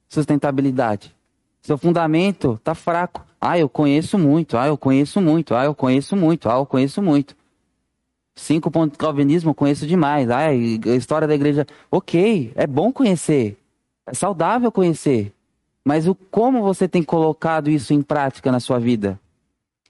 [0.08, 1.12] sustentabilidade.
[1.60, 3.26] Seu fundamento está fraco.
[3.40, 4.56] Ah, eu conheço muito.
[4.56, 5.54] Ah, eu conheço muito.
[5.56, 6.48] Ah, eu conheço muito.
[6.48, 7.36] Ah, eu conheço muito.
[8.38, 10.30] Cinco pontos do calvinismo conheço demais.
[10.30, 11.66] Ah, a história da igreja.
[11.90, 13.58] Ok, é bom conhecer.
[14.06, 15.32] É saudável conhecer.
[15.84, 19.18] Mas o como você tem colocado isso em prática na sua vida?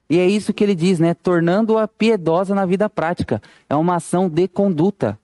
[0.09, 1.13] E é isso que ele diz, né?
[1.13, 3.39] Tornando-a piedosa na vida prática.
[3.69, 5.17] É uma ação de conduta.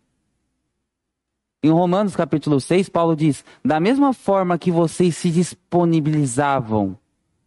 [1.63, 6.95] Em Romanos capítulo 6, Paulo diz: Da mesma forma que vocês se disponibilizavam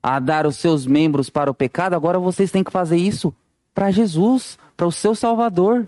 [0.02, 3.32] a dar os seus membros para o pecado, agora vocês têm que fazer isso
[3.78, 5.86] para Jesus, para o seu Salvador.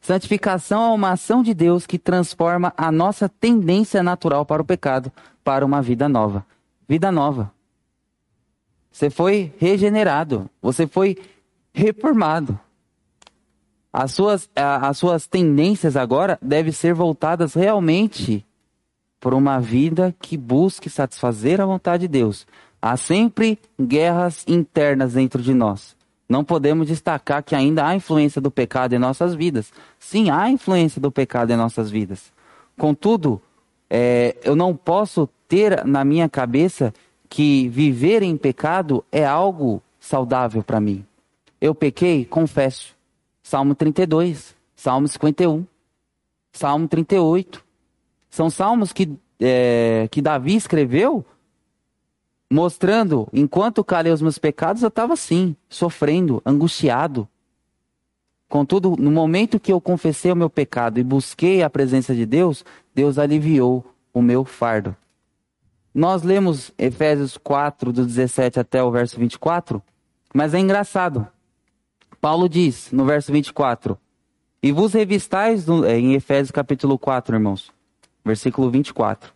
[0.00, 5.10] Santificação é uma ação de Deus que transforma a nossa tendência natural para o pecado
[5.42, 6.46] para uma vida nova.
[6.88, 7.52] Vida nova.
[8.92, 11.18] Você foi regenerado, você foi
[11.74, 12.56] reformado.
[13.92, 18.46] As suas, as suas tendências agora devem ser voltadas realmente
[19.18, 22.46] por uma vida que busque satisfazer a vontade de Deus.
[22.82, 25.96] Há sempre guerras internas dentro de nós.
[26.28, 29.72] Não podemos destacar que ainda há influência do pecado em nossas vidas.
[29.98, 32.32] Sim, há influência do pecado em nossas vidas.
[32.78, 33.42] Contudo,
[33.90, 36.94] é, eu não posso ter na minha cabeça
[37.28, 41.04] que viver em pecado é algo saudável para mim.
[41.60, 42.94] Eu pequei, confesso.
[43.42, 45.66] Salmo 32, Salmo 51,
[46.52, 47.64] Salmo 38.
[48.30, 51.24] São salmos que, é, que Davi escreveu
[52.50, 57.28] mostrando, enquanto calei os meus pecados, eu estava assim, sofrendo, angustiado.
[58.48, 62.64] Contudo, no momento que eu confessei o meu pecado e busquei a presença de Deus,
[62.92, 64.96] Deus aliviou o meu fardo.
[65.94, 69.80] Nós lemos Efésios 4, do 17 até o verso 24,
[70.34, 71.26] mas é engraçado.
[72.20, 73.96] Paulo diz no verso 24:
[74.62, 77.72] E vos revistais, no, é, em Efésios capítulo 4, irmãos,
[78.24, 79.32] versículo 24.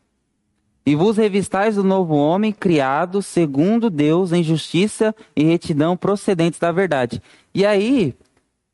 [0.87, 6.71] E vos revistais do novo homem, criado segundo Deus em justiça e retidão procedentes da
[6.71, 7.23] verdade.
[7.55, 8.15] E aí,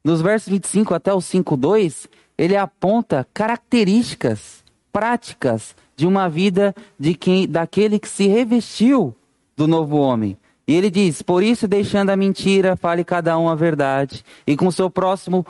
[0.04, 7.46] nos versos 25 até o 5:2, ele aponta características práticas de uma vida de quem
[7.46, 9.14] daquele que se revestiu
[9.56, 10.36] do novo homem.
[10.66, 14.70] E ele diz: Por isso, deixando a mentira, fale cada um a verdade, e com
[14.70, 15.44] seu próximo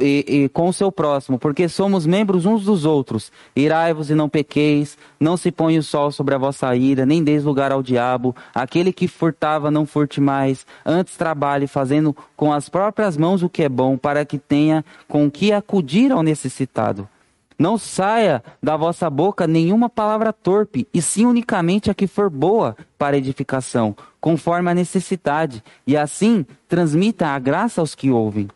[0.00, 3.30] e, e, com o seu próximo, porque somos membros uns dos outros.
[3.54, 7.44] Irai-vos e não pequeis, não se ponha o sol sobre a vossa ira, nem deis
[7.44, 8.34] lugar ao diabo.
[8.54, 10.66] Aquele que furtava, não furte mais.
[10.84, 15.30] Antes trabalhe, fazendo com as próprias mãos o que é bom, para que tenha com
[15.30, 17.08] que acudir ao necessitado.
[17.56, 22.76] Não saia da vossa boca nenhuma palavra torpe, e sim unicamente a que for boa
[22.98, 28.48] para edificação, conforme a necessidade, e assim transmita a graça aos que ouvem.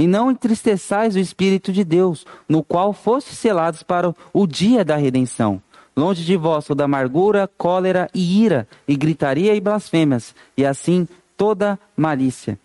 [0.00, 4.96] E não entristeçais o Espírito de Deus, no qual fostes selados para o dia da
[4.96, 5.60] redenção.
[5.94, 11.78] Longe de vós toda amargura, cólera e ira, e gritaria e blasfêmias, e assim toda
[11.94, 12.58] malícia.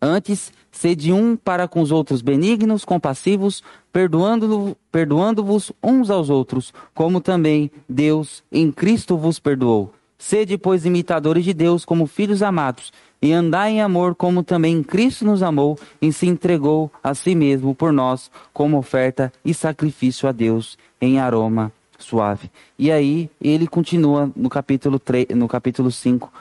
[0.00, 3.60] Antes, sede um para com os outros benignos, compassivos,
[3.92, 5.44] perdoando-vos perdoando
[5.82, 9.92] uns aos outros, como também Deus em Cristo vos perdoou.
[10.16, 15.24] Sede, pois, imitadores de Deus como filhos amados, e andai em amor como também Cristo
[15.24, 20.32] nos amou e se entregou a si mesmo por nós como oferta e sacrifício a
[20.32, 22.50] Deus em aroma suave.
[22.78, 26.32] E aí ele continua no capítulo 3, no capítulo 5,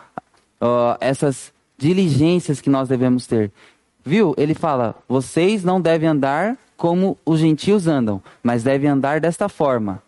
[0.61, 3.51] uh, essas diligências que nós devemos ter.
[4.03, 4.33] Viu?
[4.37, 10.01] Ele fala: "Vocês não devem andar como os gentios andam, mas devem andar desta forma,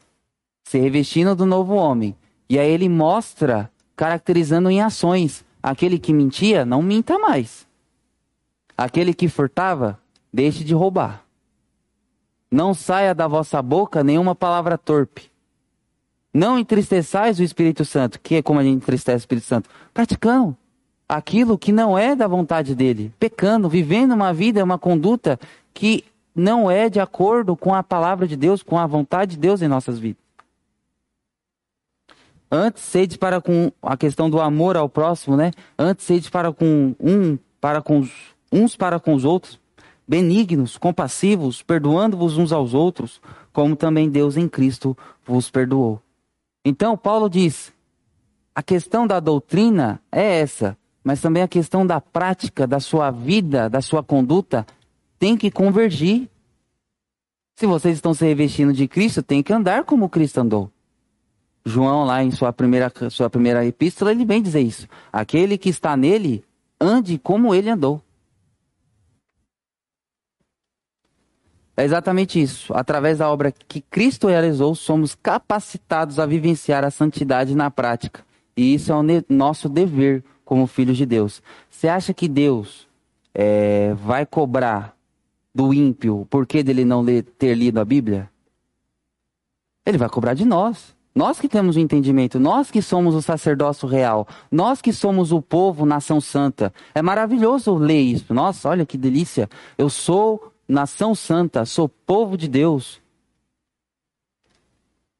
[0.63, 2.15] se revestindo do novo homem."
[2.49, 7.67] E aí ele mostra caracterizando em ações Aquele que mentia, não minta mais.
[8.77, 9.99] Aquele que furtava,
[10.33, 11.23] deixe de roubar.
[12.49, 15.29] Não saia da vossa boca nenhuma palavra torpe.
[16.33, 20.55] Não entristeçais o Espírito Santo, que é como a gente entristece o Espírito Santo, praticando
[21.07, 25.39] aquilo que não é da vontade dele, pecando, vivendo uma vida, uma conduta
[25.73, 29.61] que não é de acordo com a palavra de Deus, com a vontade de Deus
[29.61, 30.21] em nossas vidas.
[32.51, 35.51] Antes sede para com a questão do amor ao próximo, né?
[35.79, 38.11] Antes sede para com um, para com os,
[38.51, 39.57] uns para com os outros,
[40.05, 43.21] benignos, compassivos, perdoando-vos uns aos outros,
[43.53, 46.01] como também Deus em Cristo vos perdoou.
[46.65, 47.71] Então, Paulo diz:
[48.53, 53.69] a questão da doutrina é essa, mas também a questão da prática, da sua vida,
[53.69, 54.67] da sua conduta,
[55.17, 56.29] tem que convergir.
[57.55, 60.69] Se vocês estão se revestindo de Cristo, tem que andar como Cristo andou.
[61.65, 64.87] João, lá em sua primeira, sua primeira epístola, ele vem dizer isso.
[65.11, 66.43] Aquele que está nele,
[66.79, 68.01] ande como ele andou.
[71.77, 72.73] É exatamente isso.
[72.73, 78.25] Através da obra que Cristo realizou, somos capacitados a vivenciar a santidade na prática.
[78.55, 81.41] E isso é o nosso dever como filhos de Deus.
[81.69, 82.87] Você acha que Deus
[83.33, 84.95] é, vai cobrar
[85.53, 87.05] do ímpio o porquê dele não
[87.37, 88.29] ter lido a Bíblia?
[89.85, 90.95] Ele vai cobrar de nós.
[91.13, 95.41] Nós que temos o entendimento, nós que somos o sacerdócio real, nós que somos o
[95.41, 96.73] povo, nação santa.
[96.95, 98.33] É maravilhoso ler isso.
[98.33, 99.49] Nossa, olha que delícia.
[99.77, 103.01] Eu sou nação santa, sou povo de Deus.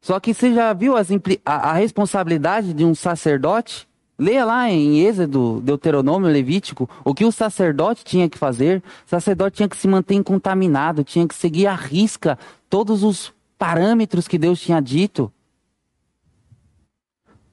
[0.01, 1.01] Só que você já viu a,
[1.45, 3.87] a responsabilidade de um sacerdote?
[4.17, 8.81] Leia lá em Êxodo, Deuteronômio, Levítico, o que o sacerdote tinha que fazer.
[9.05, 12.39] O sacerdote tinha que se manter incontaminado, tinha que seguir à risca
[12.69, 15.31] todos os parâmetros que Deus tinha dito.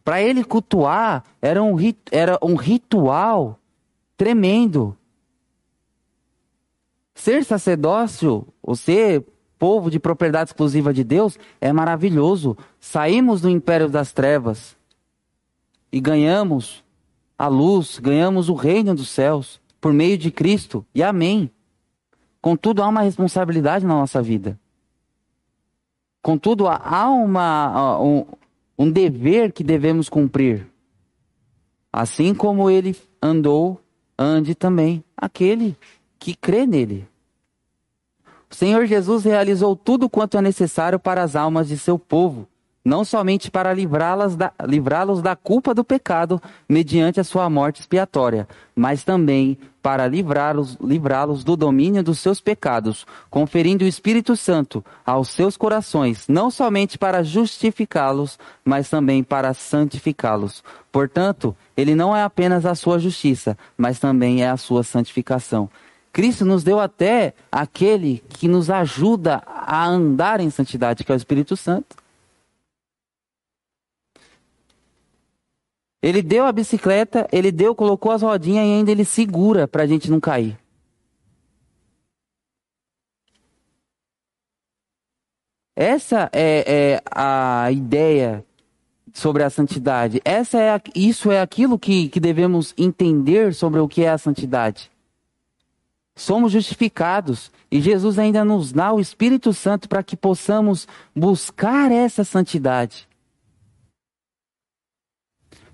[0.08, 1.76] Para ele cultuar, era um,
[2.10, 3.58] era um ritual
[4.16, 4.96] tremendo.
[7.14, 9.22] Ser sacerdócio, ou ser
[9.58, 12.56] povo de propriedade exclusiva de Deus, é maravilhoso.
[12.80, 14.74] Saímos do império das trevas
[15.92, 16.82] e ganhamos
[17.38, 20.86] a luz, ganhamos o reino dos céus por meio de Cristo.
[20.94, 21.50] E amém.
[22.40, 24.58] Contudo, há uma responsabilidade na nossa vida.
[26.22, 28.24] Contudo, há uma, um,
[28.78, 30.66] um dever que devemos cumprir.
[31.92, 33.80] Assim como ele andou,
[34.16, 35.76] ande também aquele
[36.18, 37.08] que crê nele.
[38.50, 42.46] O Senhor Jesus realizou tudo quanto é necessário para as almas de seu povo,
[42.88, 48.48] não somente para livrá-los da, livrá da culpa do pecado mediante a sua morte expiatória,
[48.74, 55.28] mas também para livrá-los livrá do domínio dos seus pecados, conferindo o Espírito Santo aos
[55.28, 60.64] seus corações, não somente para justificá-los, mas também para santificá-los.
[60.90, 65.68] Portanto, ele não é apenas a sua justiça, mas também é a sua santificação.
[66.10, 71.16] Cristo nos deu até aquele que nos ajuda a andar em santidade, que é o
[71.16, 72.07] Espírito Santo.
[76.00, 79.86] Ele deu a bicicleta, ele deu, colocou as rodinhas e ainda ele segura para a
[79.86, 80.56] gente não cair.
[85.74, 88.44] Essa é, é, a ideia
[89.12, 90.20] sobre a santidade.
[90.24, 94.90] Essa é, isso é aquilo que, que devemos entender sobre o que é a santidade.
[96.14, 102.24] Somos justificados e Jesus ainda nos dá o Espírito Santo para que possamos buscar essa
[102.24, 103.07] santidade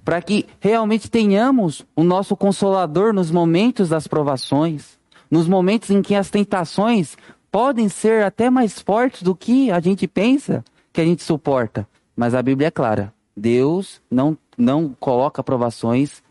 [0.05, 4.99] para que realmente tenhamos o nosso consolador nos momentos das provações,
[5.31, 7.17] nos momentos em que as tentações
[7.51, 11.89] podem ser até mais fortes do que a gente pensa que a gente suporta.
[12.15, 16.23] Mas a Bíblia é clara: Deus não, não coloca provações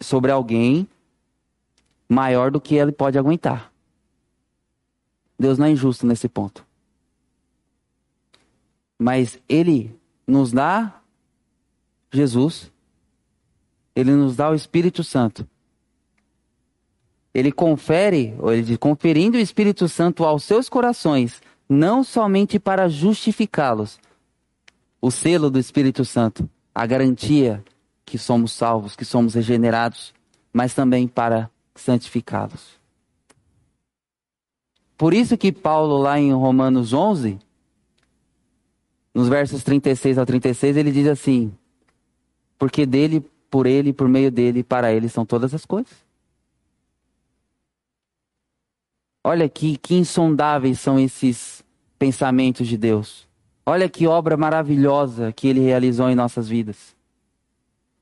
[0.00, 0.88] sobre alguém
[2.08, 3.72] maior do que ele pode aguentar.
[5.38, 6.64] Deus não é injusto nesse ponto.
[8.98, 9.94] Mas ele
[10.26, 11.01] nos dá
[12.12, 12.70] Jesus
[13.94, 15.46] ele nos dá o Espírito Santo.
[17.34, 22.88] Ele confere, ou ele diz, conferindo o Espírito Santo aos seus corações, não somente para
[22.88, 23.98] justificá-los,
[25.00, 27.64] o selo do Espírito Santo, a garantia
[28.04, 30.12] que somos salvos, que somos regenerados,
[30.52, 32.80] mas também para santificá-los.
[34.96, 37.38] Por isso que Paulo, lá em Romanos 11,
[39.14, 41.52] nos versos 36 ao 36, ele diz assim:
[42.62, 45.92] Porque dele, por ele, por meio dele para ele são todas as coisas.
[49.24, 51.64] Olha que, que insondáveis são esses
[51.98, 53.26] pensamentos de Deus.
[53.66, 56.94] Olha que obra maravilhosa que ele realizou em nossas vidas.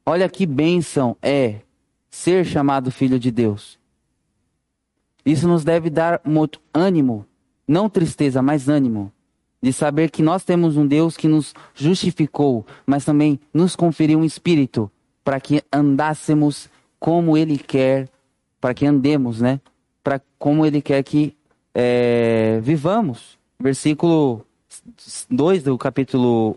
[0.05, 1.63] Olha que bênção é
[2.11, 3.79] ser chamado filho de Deus.
[5.25, 6.21] Isso nos deve dar
[6.75, 7.25] ânimo,
[7.67, 9.11] não tristeza, mas ânimo,
[9.63, 14.25] de saber que nós temos um Deus que nos justificou, mas também nos conferiu um
[14.25, 14.91] espírito
[15.23, 18.09] para que andássemos como Ele quer,
[18.61, 19.61] para que andemos, né?
[20.03, 21.37] Para como Ele quer que
[21.75, 23.39] é, vivamos.
[23.59, 24.45] Versículo
[25.29, 26.57] 2 do capítulo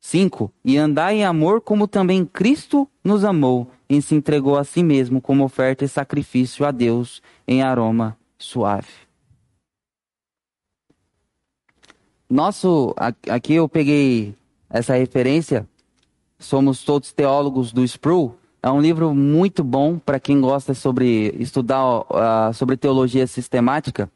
[0.00, 0.50] 5.
[0.64, 5.20] E andar em amor como também Cristo nos amou e se entregou a si mesmo
[5.20, 9.03] como oferta e sacrifício a Deus em aroma suave.
[12.34, 12.92] Nosso,
[13.30, 14.34] aqui eu peguei
[14.68, 15.68] essa referência
[16.36, 18.34] Somos Todos Teólogos do Sproul.
[18.60, 24.10] É um livro muito bom para quem gosta sobre estudar uh, sobre teologia sistemática,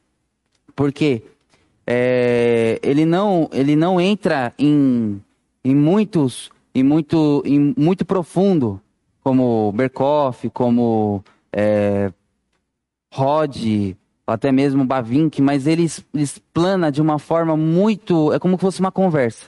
[0.74, 1.22] porque
[1.86, 5.22] é, ele não ele não entra em,
[5.64, 8.80] em muitos em muito em muito profundo
[9.22, 12.12] como Berkoff, como é,
[13.14, 13.94] Rod,
[14.28, 18.92] até mesmo Bavinck, mas ele explana de uma forma muito é como se fosse uma
[18.92, 19.46] conversa.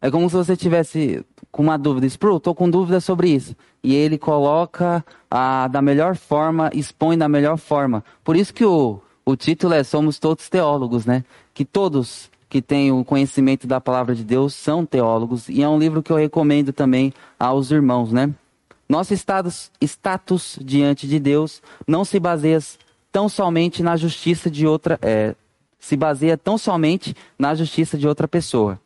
[0.00, 2.06] É como se você tivesse com uma dúvida.
[2.06, 3.54] Spru, estou com dúvida sobre isso.
[3.84, 8.02] E ele coloca a, da melhor forma, expõe da melhor forma.
[8.24, 11.24] Por isso que o, o título é Somos Todos Teólogos, né?
[11.54, 15.78] Que todos que têm o conhecimento da palavra de Deus são teólogos e é um
[15.78, 18.30] livro que eu recomendo também aos irmãos, né?
[18.86, 22.58] Nosso status, status diante de Deus não se baseia
[23.12, 25.36] tão somente na justiça de outra, é,
[25.78, 28.80] se baseia tão somente na justiça de outra pessoa.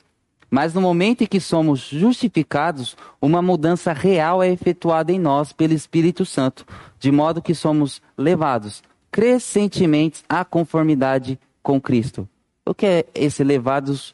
[0.51, 5.72] Mas no momento em que somos justificados, uma mudança real é efetuada em nós pelo
[5.72, 6.66] Espírito Santo,
[6.99, 12.29] de modo que somos levados crescentemente à conformidade com Cristo.
[12.64, 14.12] O que é esse levados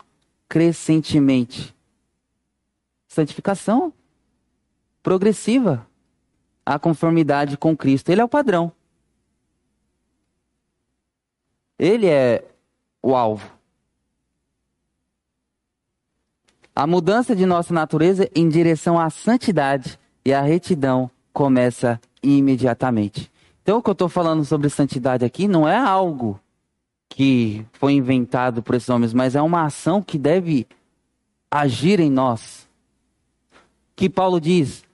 [0.48, 1.74] crescentemente?
[3.08, 3.92] Santificação
[5.02, 5.86] progressiva
[6.64, 8.10] à conformidade com Cristo.
[8.10, 8.72] Ele é o padrão.
[11.82, 12.44] Ele é
[13.02, 13.50] o alvo.
[16.76, 23.28] A mudança de nossa natureza em direção à santidade e à retidão começa imediatamente.
[23.60, 26.38] Então, o que eu estou falando sobre santidade aqui não é algo
[27.08, 30.68] que foi inventado por esses homens, mas é uma ação que deve
[31.50, 32.68] agir em nós.
[33.96, 34.84] Que Paulo diz,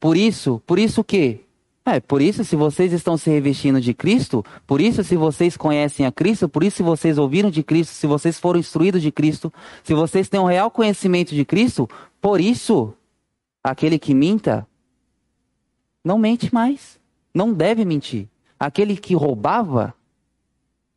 [0.00, 1.44] por isso, por isso que
[1.88, 6.06] é, por isso, se vocês estão se revestindo de Cristo, por isso, se vocês conhecem
[6.06, 9.52] a Cristo, por isso, se vocês ouviram de Cristo, se vocês foram instruídos de Cristo,
[9.82, 11.88] se vocês têm um real conhecimento de Cristo,
[12.20, 12.94] por isso,
[13.62, 14.66] aquele que minta,
[16.04, 16.98] não mente mais.
[17.34, 18.28] Não deve mentir.
[18.58, 19.94] Aquele que roubava,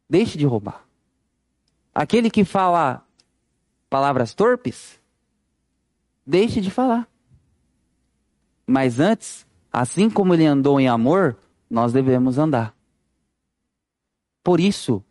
[0.09, 0.85] deixe de roubar.
[1.93, 3.05] Aquele que fala
[3.89, 4.99] palavras torpes,
[6.25, 7.07] deixe de falar.
[8.65, 11.37] Mas antes, Assim como ele andou em amor,
[11.69, 12.75] nós devemos andar.
[14.43, 15.03] Por isso,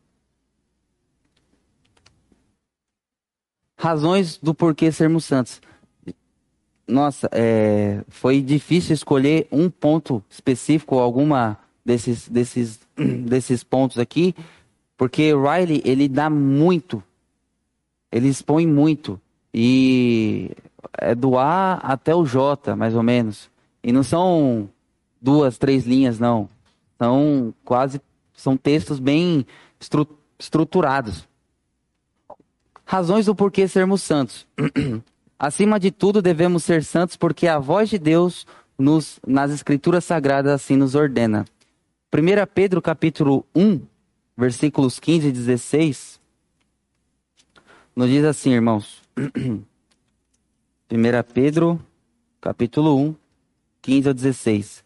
[3.76, 5.60] razões do porquê sermos santos.
[6.86, 14.34] Nossa, é, foi difícil escolher um ponto específico, alguma desses, desses, desses pontos aqui,
[14.96, 17.02] porque Riley ele dá muito,
[18.12, 19.20] ele expõe muito
[19.54, 20.50] e
[20.98, 23.49] é do A até o J, mais ou menos.
[23.82, 24.68] E não são
[25.20, 26.48] duas, três linhas, não.
[26.98, 28.00] São quase,
[28.34, 29.46] são textos bem
[29.78, 30.06] estru
[30.38, 31.28] estruturados.
[32.84, 34.46] Razões do porquê sermos santos.
[35.38, 38.46] Acima de tudo, devemos ser santos porque a voz de Deus
[38.78, 41.44] nos, nas escrituras sagradas assim nos ordena.
[42.12, 43.80] 1 Pedro capítulo 1,
[44.36, 46.20] versículos 15 e 16,
[47.94, 49.02] nos diz assim, irmãos.
[49.16, 49.64] 1
[51.32, 51.80] Pedro
[52.40, 53.14] capítulo 1,
[53.90, 54.84] 15 a 16.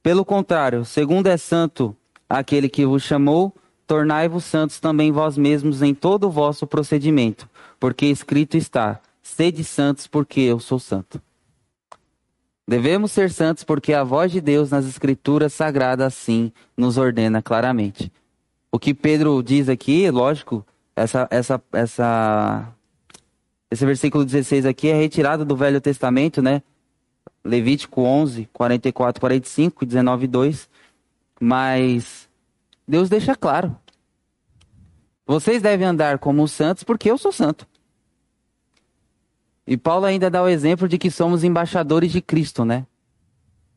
[0.00, 1.96] Pelo contrário, segundo é santo
[2.30, 3.52] aquele que vos chamou,
[3.84, 7.50] tornai-vos santos também vós mesmos em todo o vosso procedimento,
[7.80, 11.20] porque escrito está: sede santos, porque eu sou santo.
[12.66, 18.12] Devemos ser santos porque a voz de Deus nas escrituras sagradas assim nos ordena claramente.
[18.70, 22.72] O que Pedro diz aqui, lógico, essa, essa, essa,
[23.68, 26.62] esse versículo 16 aqui é retirado do Velho Testamento, né?
[27.44, 30.68] Levítico 11, 44, 45, 19, 2.
[31.40, 32.28] Mas
[32.86, 33.76] Deus deixa claro.
[35.26, 37.66] Vocês devem andar como santos porque eu sou santo.
[39.66, 42.86] E Paulo ainda dá o exemplo de que somos embaixadores de Cristo, né?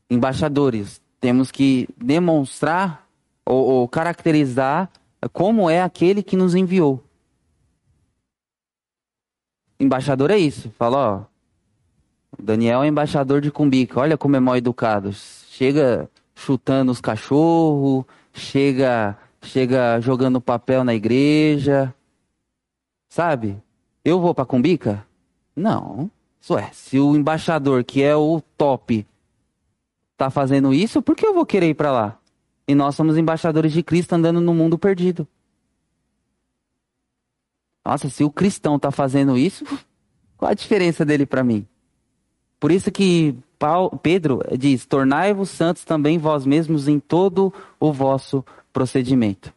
[0.09, 1.01] Embaixadores.
[1.20, 3.07] Temos que demonstrar
[3.45, 4.89] ou, ou caracterizar
[5.32, 7.03] como é aquele que nos enviou.
[9.80, 10.70] Embaixador é isso.
[10.78, 11.37] Fala, ó,
[12.40, 14.00] Daniel é embaixador de Cumbica.
[14.00, 15.12] Olha como é mal educado.
[15.14, 21.94] Chega chutando os cachorros, chega, chega jogando papel na igreja.
[23.10, 23.62] Sabe?
[24.06, 25.06] Eu vou para Cumbica?
[25.56, 26.10] Não.
[26.40, 29.06] Isso é, se o embaixador, que é o top,
[30.16, 32.20] tá fazendo isso, por que eu vou querer ir para lá?
[32.68, 35.28] E nós somos embaixadores de Cristo andando no mundo perdido.
[37.86, 39.66] Nossa, se o cristão tá fazendo isso,
[40.38, 41.66] qual a diferença dele para mim?
[42.60, 48.43] Por isso que Paulo, Pedro diz: Tornai-vos santos também vós mesmos em todo o vosso
[48.72, 49.53] procedimento.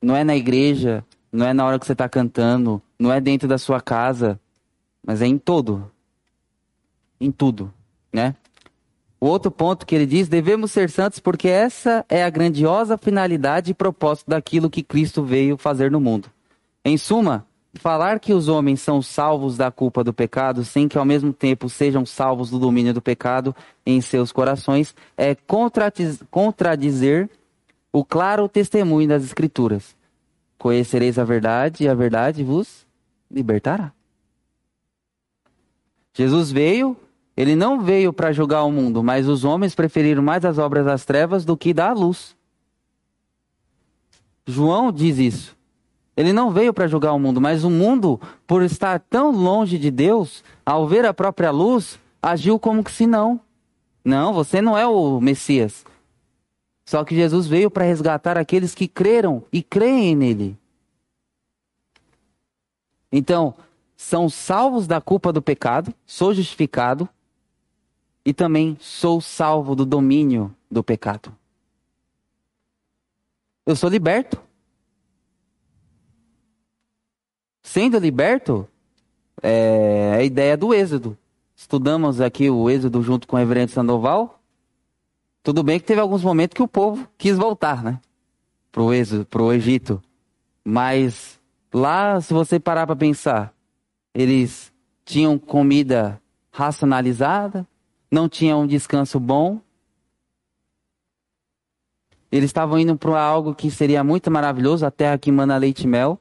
[0.00, 3.48] Não é na igreja, não é na hora que você está cantando, não é dentro
[3.48, 4.40] da sua casa,
[5.04, 5.90] mas é em todo.
[7.20, 7.72] Em tudo,
[8.12, 8.34] né?
[9.18, 13.70] O outro ponto que ele diz: devemos ser santos porque essa é a grandiosa finalidade
[13.70, 16.30] e propósito daquilo que Cristo veio fazer no mundo.
[16.84, 17.46] Em suma,
[17.76, 21.68] falar que os homens são salvos da culpa do pecado, sem que ao mesmo tempo
[21.68, 23.54] sejam salvos do domínio do pecado
[23.84, 25.34] em seus corações, é
[26.30, 27.30] contradizer
[27.92, 29.96] o claro testemunho das Escrituras.
[30.58, 32.86] Conhecereis a verdade e a verdade vos
[33.30, 33.92] libertará.
[36.12, 36.96] Jesus veio,
[37.36, 41.04] ele não veio para julgar o mundo, mas os homens preferiram mais as obras das
[41.04, 42.34] trevas do que da luz.
[44.46, 45.55] João diz isso.
[46.16, 49.90] Ele não veio para julgar o mundo, mas o mundo, por estar tão longe de
[49.90, 53.38] Deus, ao ver a própria luz, agiu como que se não.
[54.02, 55.84] Não, você não é o Messias.
[56.86, 60.56] Só que Jesus veio para resgatar aqueles que creram e creem nele.
[63.12, 63.54] Então,
[63.96, 67.08] são salvos da culpa do pecado, sou justificado
[68.24, 71.34] e também sou salvo do domínio do pecado.
[73.66, 74.45] Eu sou liberto.
[77.66, 78.66] Sendo liberto,
[79.42, 81.18] é a ideia do Êxodo.
[81.56, 84.40] Estudamos aqui o Êxodo junto com o reverendo Sandoval.
[85.42, 88.00] Tudo bem que teve alguns momentos que o povo quis voltar, né?
[88.70, 90.00] Pro Êxodo, pro Egito.
[90.64, 91.40] Mas
[91.74, 93.52] lá, se você parar para pensar,
[94.14, 94.72] eles
[95.04, 97.66] tinham comida racionalizada,
[98.08, 99.60] não tinham um descanso bom.
[102.30, 105.88] Eles estavam indo para algo que seria muito maravilhoso, a terra que manda leite e
[105.88, 106.20] mel.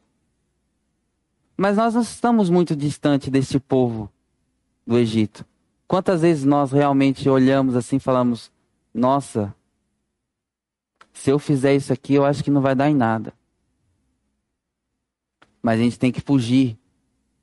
[1.58, 4.12] Mas nós não estamos muito distante desse povo
[4.86, 5.46] do Egito.
[5.88, 8.52] Quantas vezes nós realmente olhamos assim e falamos:
[8.94, 9.54] Nossa,
[11.14, 13.34] se eu fizer isso aqui, eu acho que não vai dar em nada.
[15.62, 16.78] Mas a gente tem que fugir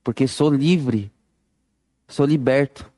[0.05, 1.11] porque sou livre,
[2.07, 2.91] sou liberto.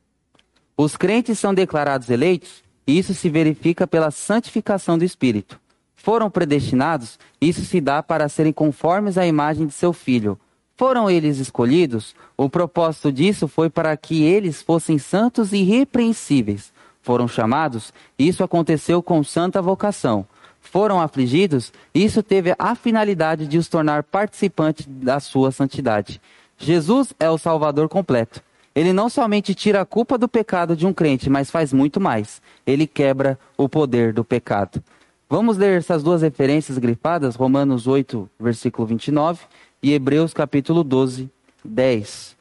[0.76, 5.60] Os crentes são declarados eleitos, e isso se verifica pela santificação do Espírito.
[5.94, 10.38] Foram predestinados, isso se dá para serem conformes à imagem de seu filho.
[10.76, 16.72] Foram eles escolhidos, o propósito disso foi para que eles fossem santos e irrepreensíveis.
[17.00, 20.26] Foram chamados, isso aconteceu com santa vocação.
[20.60, 26.20] Foram afligidos, isso teve a finalidade de os tornar participantes da sua santidade.
[26.58, 28.42] Jesus é o Salvador completo.
[28.74, 32.42] Ele não somente tira a culpa do pecado de um crente, mas faz muito mais.
[32.66, 34.82] Ele quebra o poder do pecado.
[35.28, 39.40] Vamos ler essas duas referências grifadas, Romanos 8, versículo 29
[39.84, 41.30] e Hebreus capítulo 12,
[41.62, 42.34] 10.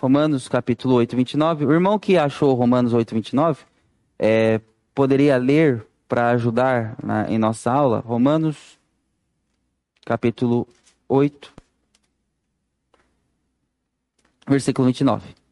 [0.00, 1.66] Romanos capítulo 8, 29.
[1.66, 3.62] O irmão que achou Romanos 8, 29,
[4.18, 4.60] é,
[4.92, 8.00] poderia ler para ajudar na, em nossa aula.
[8.00, 8.76] Romanos
[10.04, 10.66] capítulo
[11.08, 11.54] 8,
[14.48, 15.42] versículo 29.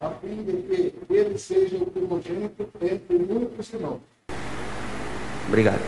[0.00, 4.00] A fim de que ele seja o primogênito entre muitos irmãos.
[5.48, 5.80] Obrigado.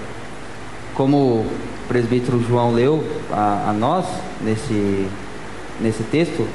[0.95, 1.45] Como o
[1.89, 3.01] presbítero João leu
[3.31, 4.07] a, a nós
[4.41, 5.09] nesse,
[5.81, 6.47] nesse texto,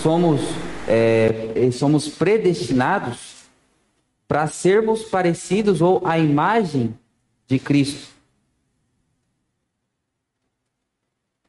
[0.00, 0.40] somos
[0.88, 3.44] é, somos predestinados
[4.28, 6.96] para sermos parecidos ou a imagem
[7.48, 8.08] de Cristo.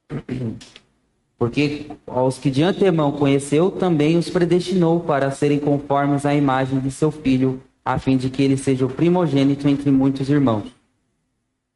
[1.38, 6.90] Porque aos que de antemão conheceu, também os predestinou para serem conformes à imagem de
[6.90, 10.66] seu filho, a fim de que ele seja o primogênito entre muitos irmãos.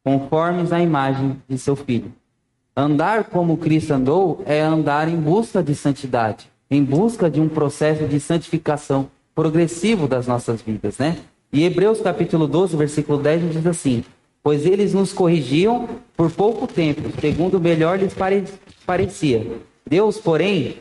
[0.04, 2.12] Conformes à imagem de seu filho.
[2.76, 8.06] Andar como Cristo andou é andar em busca de santidade em busca de um processo
[8.06, 11.18] de santificação progressivo das nossas vidas, né?
[11.52, 14.02] E Hebreus capítulo 12, versículo 10 diz assim:
[14.42, 18.44] Pois eles nos corrigiam por pouco tempo, segundo melhor lhes pare
[18.84, 19.60] parecia.
[19.86, 20.78] Deus, porém,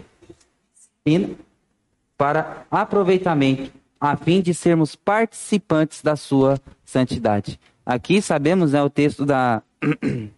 [2.17, 7.59] para aproveitamento, a fim de sermos participantes da sua santidade.
[7.85, 9.61] Aqui sabemos né, o texto da,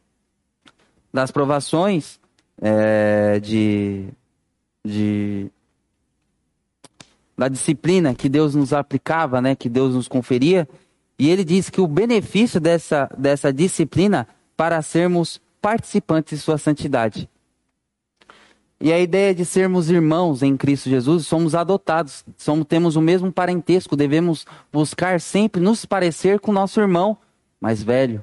[1.14, 2.20] das provações
[2.62, 4.08] é, de
[4.86, 5.50] de
[7.38, 10.68] da disciplina que Deus nos aplicava, né, que Deus nos conferia,
[11.24, 17.30] e ele diz que o benefício dessa, dessa disciplina para sermos participantes de sua santidade.
[18.78, 23.32] E a ideia de sermos irmãos em Cristo Jesus, somos adotados, somos, temos o mesmo
[23.32, 27.18] parentesco, devemos buscar sempre nos parecer com nosso irmão
[27.58, 28.22] mais velho,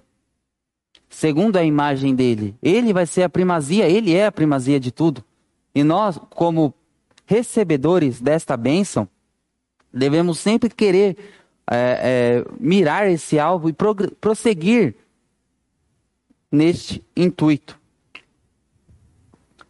[1.09, 2.55] segundo a imagem dele.
[2.63, 5.25] Ele vai ser a primazia, ele é a primazia de tudo.
[5.75, 6.75] E nós, como
[7.25, 9.09] recebedores desta bênção,
[9.91, 11.17] devemos sempre querer
[11.71, 13.73] é, é, mirar esse alvo e
[14.21, 14.97] prosseguir
[16.51, 17.79] neste intuito.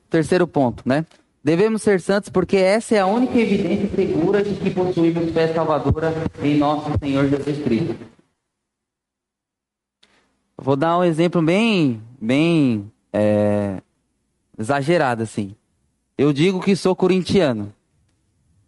[0.09, 1.05] Terceiro ponto, né?
[1.44, 6.12] Devemos ser santos porque essa é a única evidência segura de que possuímos fé salvadora
[6.42, 7.96] em nosso Senhor Jesus Cristo.
[10.57, 13.80] Vou dar um exemplo bem, bem é,
[14.59, 15.55] exagerado assim.
[16.18, 17.72] Eu digo que sou corintiano.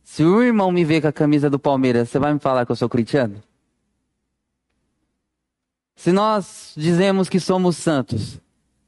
[0.02, 2.72] Se o irmão me ver com a camisa do Palmeiras, você vai me falar que
[2.72, 3.42] eu sou corintiano?
[5.96, 8.40] Se nós dizemos que somos santos,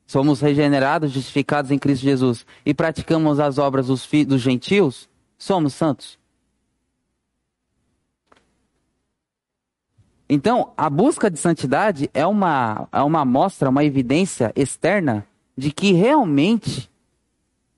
[0.07, 5.09] somos regenerados, justificados em Cristo Jesus e praticamos as obras dos, dos gentios,
[5.39, 6.19] Somos santos?
[10.27, 15.93] Então, a busca de santidade é uma, é uma amostra, uma evidência externa de que
[15.93, 16.91] realmente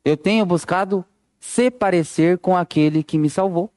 [0.04, 1.04] eu tenho buscado
[1.38, 3.70] se parecer com aquele que me salvou.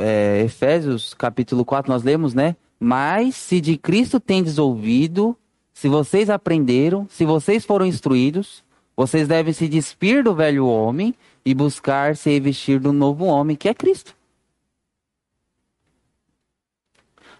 [0.00, 2.56] É, Efésios capítulo 4 nós lemos, né?
[2.80, 5.36] Mas se de Cristo tendes ouvido,
[5.72, 8.64] se vocês aprenderam, se vocês foram instruídos,
[8.96, 11.14] vocês devem se despir do velho homem
[11.44, 14.16] e buscar se vestir do novo homem, que é Cristo.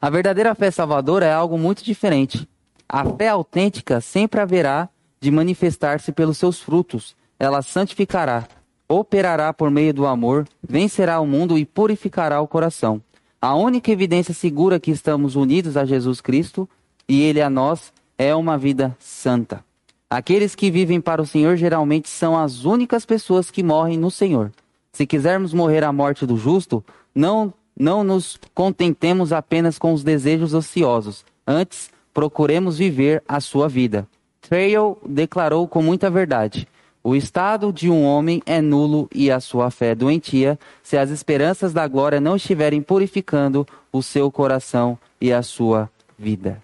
[0.01, 2.49] A verdadeira fé salvadora é algo muito diferente.
[2.89, 4.89] A fé autêntica sempre haverá
[5.23, 7.15] de manifestar-se pelos seus frutos.
[7.39, 8.49] Ela santificará,
[8.89, 13.01] operará por meio do amor, vencerá o mundo e purificará o coração.
[13.41, 16.69] A única evidência segura que estamos unidos a Jesus Cristo
[17.09, 19.65] e Ele a nós é uma vida santa.
[20.11, 24.51] Aqueles que vivem para o Senhor geralmente são as únicas pessoas que morrem no Senhor.
[24.93, 30.53] Se quisermos morrer a morte do justo, não não nos contentemos apenas com os desejos
[30.53, 31.25] ociosos.
[31.47, 34.07] Antes, procuremos viver a sua vida.
[34.53, 36.69] Trail declarou com muita verdade:
[37.03, 41.73] o estado de um homem é nulo e a sua fé doentia, se as esperanças
[41.73, 45.89] da glória não estiverem purificando o seu coração e a sua
[46.19, 46.63] vida.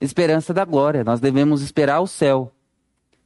[0.00, 2.50] Esperança da glória, nós devemos esperar o céu.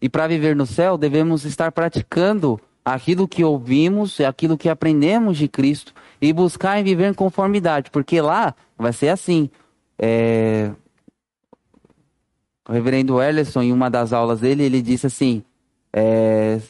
[0.02, 5.48] E para viver no céu, devemos estar praticando aquilo que ouvimos, aquilo que aprendemos de
[5.48, 9.48] Cristo e buscar em viver em conformidade, porque lá vai ser assim.
[9.98, 10.72] É...
[12.68, 15.42] O reverendo Ellison, em uma das aulas dele, ele disse assim:
[15.92, 16.60] é...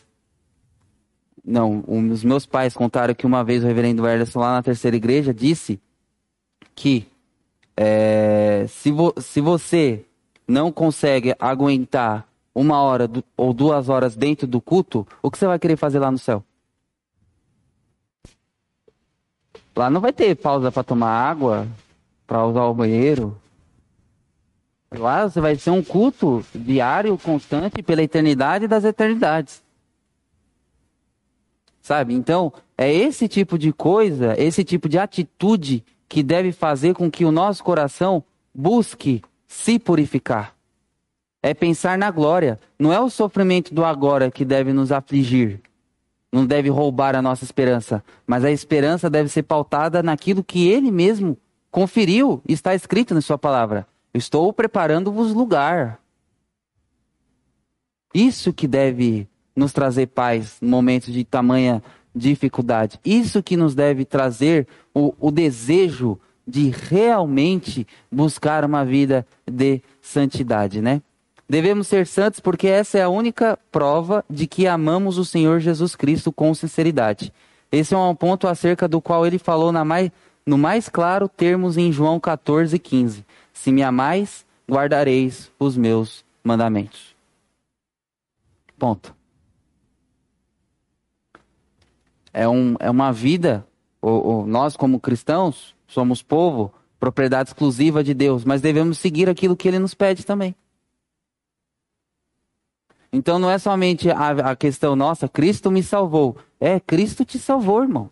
[1.45, 5.33] Não, os meus pais contaram que uma vez o reverendo Ellison, lá na terceira igreja,
[5.33, 5.81] disse
[6.75, 7.07] que
[7.77, 8.67] é...
[8.69, 9.15] se, vo...
[9.19, 10.05] se você
[10.49, 15.59] não consegue aguentar uma hora ou duas horas dentro do culto, o que você vai
[15.59, 16.45] querer fazer lá no céu?
[19.77, 21.67] Lá não vai ter pausa para tomar água,
[22.27, 23.37] para usar o banheiro.
[24.99, 29.63] Lá vai ser um culto diário, constante, pela eternidade das eternidades.
[31.81, 32.15] Sabe?
[32.15, 37.25] Então, é esse tipo de coisa, esse tipo de atitude que deve fazer com que
[37.25, 38.23] o nosso coração
[38.55, 40.55] busque se purificar.
[41.43, 42.59] É pensar na glória.
[42.79, 45.61] Não é o sofrimento do agora que deve nos afligir,
[46.33, 50.91] não deve roubar a nossa esperança, mas a esperança deve ser pautada naquilo que ele
[50.91, 51.37] mesmo
[51.71, 53.87] conferiu, está escrito na sua palavra.
[54.15, 55.99] Estou preparando-vos lugar.
[58.15, 61.83] Isso que deve nos trazer paz no momento de tamanha
[62.15, 63.01] dificuldade.
[63.05, 70.81] Isso que nos deve trazer o, o desejo de realmente buscar uma vida de santidade,
[70.81, 71.03] né?
[71.49, 75.95] Devemos ser santos porque essa é a única prova de que amamos o Senhor Jesus
[75.97, 77.33] Cristo com sinceridade.
[77.71, 80.11] Esse é um ponto acerca do qual ele falou mais,
[80.47, 83.25] no mais claro termos em João 14, 15.
[83.55, 87.17] Se me amais, guardareis os meus mandamentos.
[88.79, 89.17] Ponto.
[92.33, 93.67] É, um, é uma vida,
[94.47, 99.79] nós como cristãos, somos povo, propriedade exclusiva de Deus, mas devemos seguir aquilo que ele
[99.79, 100.55] nos pede também.
[103.13, 106.37] Então não é somente a, a questão, nossa, Cristo me salvou.
[106.59, 108.11] É, Cristo te salvou, irmão.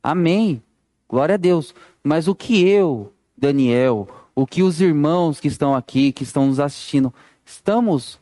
[0.00, 0.62] Amém.
[1.08, 1.74] Glória a Deus.
[2.04, 4.06] Mas o que eu, Daniel,
[4.36, 7.12] o que os irmãos que estão aqui, que estão nos assistindo,
[7.44, 8.20] estamos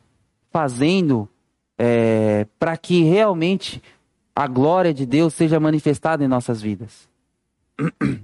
[0.49, 1.29] fazendo
[1.77, 3.83] é, para que realmente
[4.33, 7.09] a glória de Deus seja manifestada em nossas vidas?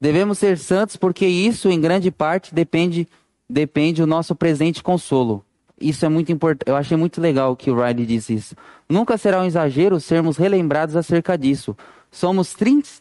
[0.00, 3.08] Devemos ser santos porque isso, em grande parte, depende
[3.48, 5.44] depende do nosso presente consolo.
[5.80, 6.68] Isso é muito importante.
[6.68, 8.56] Eu achei muito legal que o Riley disse isso.
[8.88, 11.76] Nunca será um exagero sermos relembrados acerca disso.
[12.10, 12.54] Somos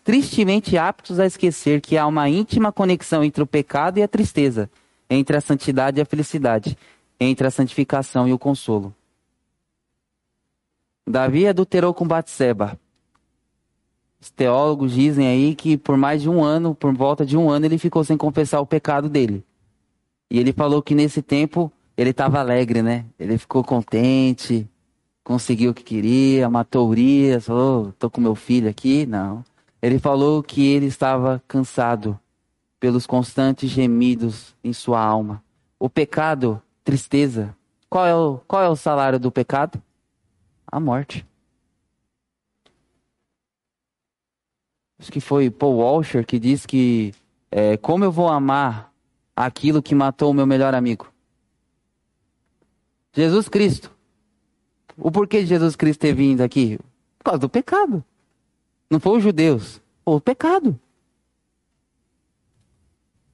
[0.04, 4.70] tristemente aptos a esquecer que há uma íntima conexão entre o pecado e a tristeza,
[5.10, 6.78] entre a santidade e a felicidade,
[7.20, 8.94] entre a santificação e o consolo.
[11.08, 12.78] Davi adulterou com Batseba.
[14.20, 17.66] Os teólogos dizem aí que por mais de um ano, por volta de um ano,
[17.66, 19.44] ele ficou sem confessar o pecado dele.
[20.30, 23.06] E ele falou que nesse tempo ele estava alegre, né?
[23.18, 24.68] Ele ficou contente,
[25.28, 29.06] conseguiu o que queria, matou Urias, falou, tô com meu filho aqui.
[29.06, 29.44] Não.
[29.82, 32.18] Ele falou que ele estava cansado
[32.80, 35.44] pelos constantes gemidos em sua alma.
[35.78, 37.54] O pecado, tristeza.
[37.90, 39.84] Qual é o, qual é o salário do pecado?
[40.66, 41.28] A morte.
[44.98, 47.14] Acho que foi Paul Walsher que diz que
[47.52, 48.94] é, como eu vou amar
[49.36, 51.12] aquilo que matou o meu melhor amigo?
[53.12, 53.97] Jesus Cristo.
[54.98, 56.80] O porquê de Jesus Cristo ter vindo aqui?
[57.20, 58.04] Por causa do pecado.
[58.90, 60.80] Não foi os judeus, foi o pecado.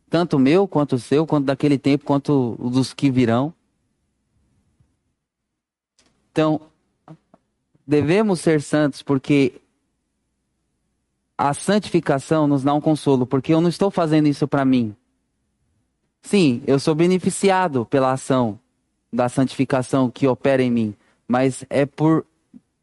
[0.09, 3.53] Tanto o meu, quanto o seu, quanto daquele tempo, quanto dos que virão.
[6.31, 6.61] Então,
[7.85, 9.61] devemos ser santos porque
[11.37, 14.95] a santificação nos dá um consolo, porque eu não estou fazendo isso para mim.
[16.21, 18.59] Sim, eu sou beneficiado pela ação
[19.11, 20.95] da santificação que opera em mim,
[21.27, 22.25] mas é por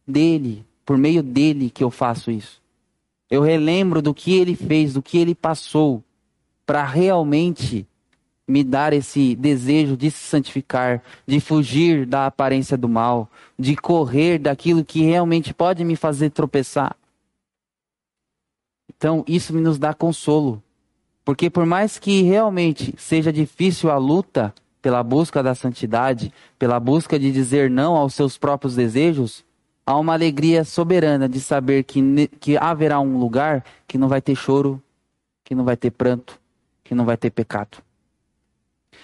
[0.07, 2.61] dele, por meio dele que eu faço isso.
[3.31, 6.03] Eu relembro do que ele fez, do que ele passou,
[6.67, 7.87] para realmente
[8.47, 14.39] me dar esse desejo de se santificar, de fugir da aparência do mal, de correr
[14.39, 16.97] daquilo que realmente pode me fazer tropeçar.
[18.89, 20.63] Então, isso nos dá consolo.
[21.25, 27.19] Porque por mais que realmente seja difícil a luta pela busca da santidade, pela busca
[27.19, 29.45] de dizer não aos seus próprios desejos,
[29.85, 34.35] há uma alegria soberana de saber que, que haverá um lugar que não vai ter
[34.35, 34.83] choro,
[35.45, 36.41] que não vai ter pranto,
[36.85, 37.79] que não vai ter pecado.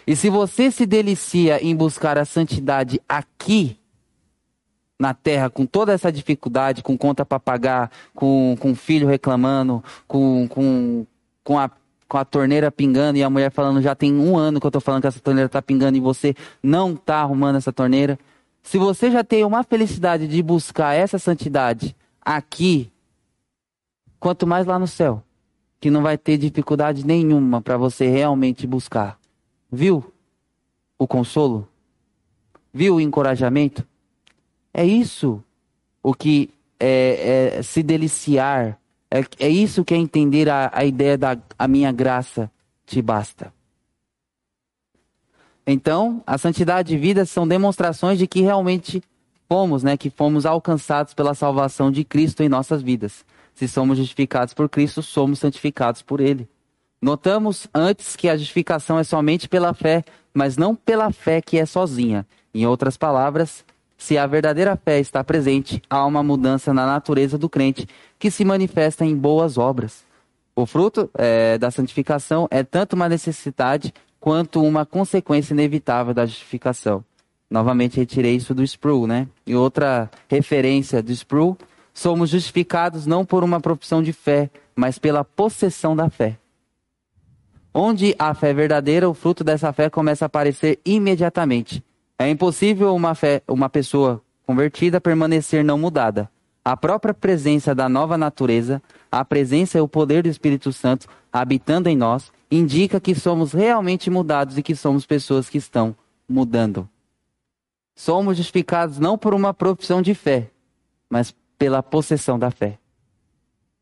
[0.07, 3.79] E se você se delicia em buscar a santidade aqui,
[4.99, 10.49] na terra, com toda essa dificuldade, com conta para pagar, com, com filho reclamando, com,
[10.49, 11.07] com,
[11.45, 11.71] com, a,
[12.09, 14.81] com a torneira pingando e a mulher falando, já tem um ano que eu estou
[14.81, 18.19] falando que essa torneira está pingando e você não está arrumando essa torneira.
[18.63, 22.91] Se você já tem uma felicidade de buscar essa santidade aqui,
[24.19, 25.23] quanto mais lá no céu,
[25.81, 29.19] que não vai ter dificuldade nenhuma para você realmente buscar.
[29.71, 30.13] Viu
[30.99, 31.69] o consolo?
[32.73, 33.87] Viu o encorajamento?
[34.73, 35.43] É isso
[36.03, 38.79] o que é, é se deliciar.
[39.11, 42.51] É, é, isso que é entender a, a ideia da a minha graça
[42.85, 43.53] te basta.
[45.67, 49.03] Então, a santidade de vida são demonstrações de que realmente
[49.49, 53.25] fomos, né, que fomos alcançados pela salvação de Cristo em nossas vidas.
[53.55, 56.49] Se somos justificados por Cristo, somos santificados por Ele.
[57.01, 61.67] Notamos antes que a justificação é somente pela fé, mas não pela fé que é
[61.67, 62.27] sozinha.
[62.55, 63.65] Em outras palavras,
[63.97, 67.89] se a verdadeira fé está presente, há uma mudança na natureza do crente
[68.19, 70.05] que se manifesta em boas obras.
[70.55, 77.05] O fruto é, da santificação é tanto uma necessidade quanto uma consequência inevitável da justificação.
[77.51, 79.29] Novamente retirei isso do Sproul, né?
[79.47, 81.57] E outra referência do Sproul,
[81.95, 86.39] somos justificados não por uma profissão de fé, mas pela possessão da fé.
[87.73, 91.85] Onde a fé verdadeira, o fruto dessa fé começa a aparecer imediatamente.
[92.19, 96.31] É impossível uma, fé, uma pessoa convertida permanecer não mudada.
[96.65, 101.89] A própria presença da nova natureza, a presença e o poder do Espírito Santo habitando
[101.89, 105.95] em nós, indica que somos realmente mudados e que somos pessoas que estão
[106.29, 106.89] mudando.
[107.95, 110.51] Somos justificados não por uma profissão de fé,
[111.09, 112.79] mas pela possessão da fé,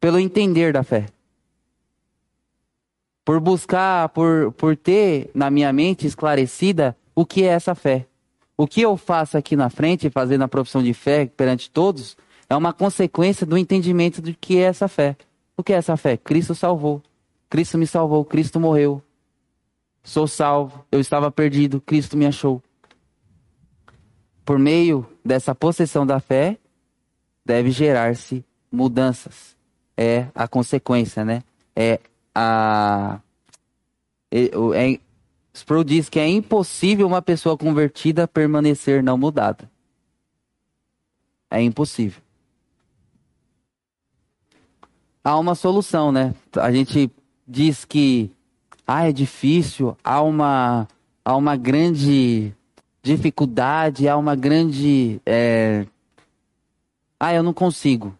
[0.00, 1.06] pelo entender da fé
[3.24, 8.06] por buscar, por, por ter na minha mente esclarecida o que é essa fé.
[8.56, 12.16] O que eu faço aqui na frente, fazendo a profissão de fé perante todos,
[12.48, 15.16] é uma consequência do entendimento do que é essa fé.
[15.56, 16.16] O que é essa fé?
[16.16, 17.02] Cristo salvou.
[17.48, 19.02] Cristo me salvou, Cristo morreu.
[20.02, 22.62] Sou salvo, eu estava perdido, Cristo me achou.
[24.44, 26.58] Por meio dessa possessão da fé,
[27.44, 29.56] deve gerar-se mudanças.
[29.96, 31.42] É a consequência, né?
[31.74, 32.00] É
[32.34, 33.20] a
[34.30, 34.98] é,
[35.54, 39.70] Sproul diz que é impossível uma pessoa convertida permanecer não mudada.
[41.48, 42.20] É impossível.
[45.22, 46.34] Há uma solução, né?
[46.56, 47.10] A gente
[47.46, 48.30] diz que
[48.86, 50.88] ah, é difícil, há uma,
[51.24, 52.52] há uma grande
[53.00, 55.20] dificuldade, há uma grande.
[55.24, 55.86] É...
[57.18, 58.14] Ah, eu não consigo.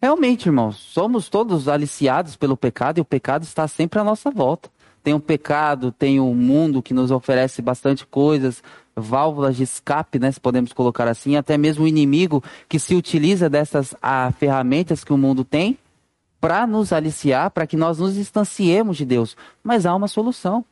[0.00, 4.70] Realmente, irmãos, somos todos aliciados pelo pecado e o pecado está sempre à nossa volta.
[5.02, 8.62] Tem o pecado, tem o mundo que nos oferece bastante coisas,
[8.94, 13.48] válvulas de escape, né, se podemos colocar assim, até mesmo o inimigo que se utiliza
[13.48, 15.78] dessas ah, ferramentas que o mundo tem
[16.40, 19.36] para nos aliciar, para que nós nos distanciemos de Deus.
[19.62, 20.64] Mas há uma solução.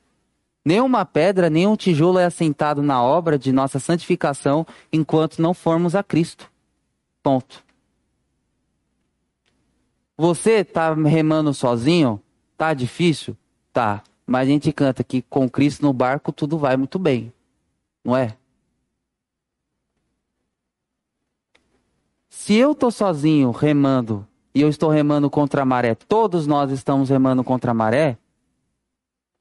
[0.65, 6.03] Nenhuma pedra, nenhum tijolo é assentado na obra de nossa santificação enquanto não formos a
[6.03, 6.51] Cristo.
[7.23, 7.63] Ponto.
[10.19, 12.21] Você tá remando sozinho?
[12.59, 13.37] Tá difícil?
[13.73, 14.03] Tá.
[14.31, 17.33] Mas a gente canta que com Cristo no barco tudo vai muito bem.
[18.05, 18.37] Não é?
[22.29, 24.25] Se eu tô sozinho remando
[24.55, 28.17] e eu estou remando contra a maré, todos nós estamos remando contra a maré,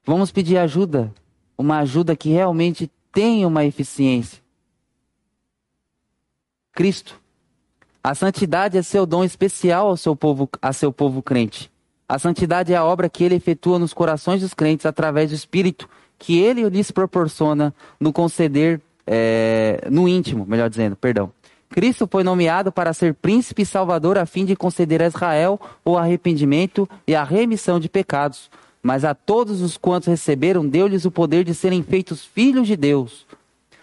[0.04, 1.14] vamos pedir ajuda.
[1.56, 4.42] Uma ajuda que realmente tenha uma eficiência.
[6.72, 7.16] Cristo.
[8.02, 11.69] A santidade é seu dom especial ao seu povo, a seu povo crente.
[12.10, 15.88] A santidade é a obra que ele efetua nos corações dos crentes através do Espírito
[16.18, 21.30] que ele lhes proporciona no conceder, é, no íntimo, melhor dizendo, perdão.
[21.68, 25.96] Cristo foi nomeado para ser príncipe e salvador a fim de conceder a Israel o
[25.96, 28.50] arrependimento e a remissão de pecados.
[28.82, 33.24] Mas a todos os quantos receberam, deu-lhes o poder de serem feitos filhos de Deus.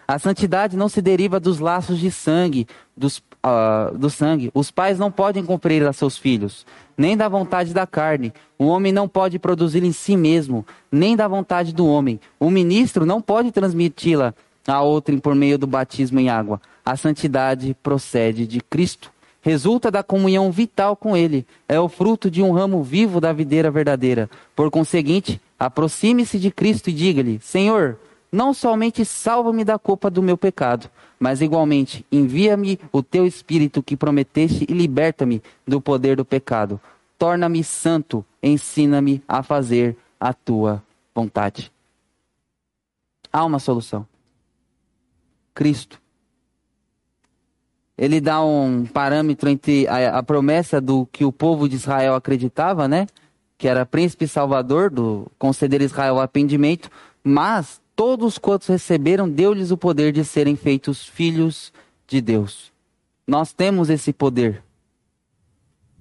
[0.06, 4.52] A santidade não se deriva dos laços de sangue, dos, uh, do sangue.
[4.54, 6.66] Os pais não podem cumprir a seus filhos,
[6.98, 8.34] nem da vontade da carne.
[8.58, 12.20] O homem não pode produzir em si mesmo, nem da vontade do homem.
[12.40, 14.34] O ministro não pode transmiti-la
[14.68, 16.62] a outrem por meio do batismo em água.
[16.86, 19.12] A santidade procede de Cristo.
[19.42, 21.46] Resulta da comunhão vital com Ele.
[21.70, 24.30] É o fruto de um ramo vivo da videira verdadeira.
[24.56, 27.98] Por conseguinte, aproxime-se de Cristo e diga-lhe: Senhor,
[28.38, 33.98] não somente salva-me da culpa do meu pecado, mas igualmente envia-me o teu espírito que
[33.98, 36.80] prometeste e liberta-me do poder do pecado.
[37.18, 40.84] Torna-me santo, ensina-me a fazer a tua
[41.16, 41.72] vontade.
[43.34, 44.06] Há uma solução.
[45.56, 46.00] Cristo.
[47.98, 52.88] Ele dá um parâmetro entre a, a promessa do que o povo de Israel acreditava,
[52.88, 53.08] né?
[53.58, 56.92] Que era príncipe salvador, do conceder Israel arrependimento,
[57.24, 61.74] mas todos quantos receberam, deu-lhes o poder de serem feitos filhos
[62.06, 62.72] de Deus.
[63.26, 64.64] Nós temos esse poder.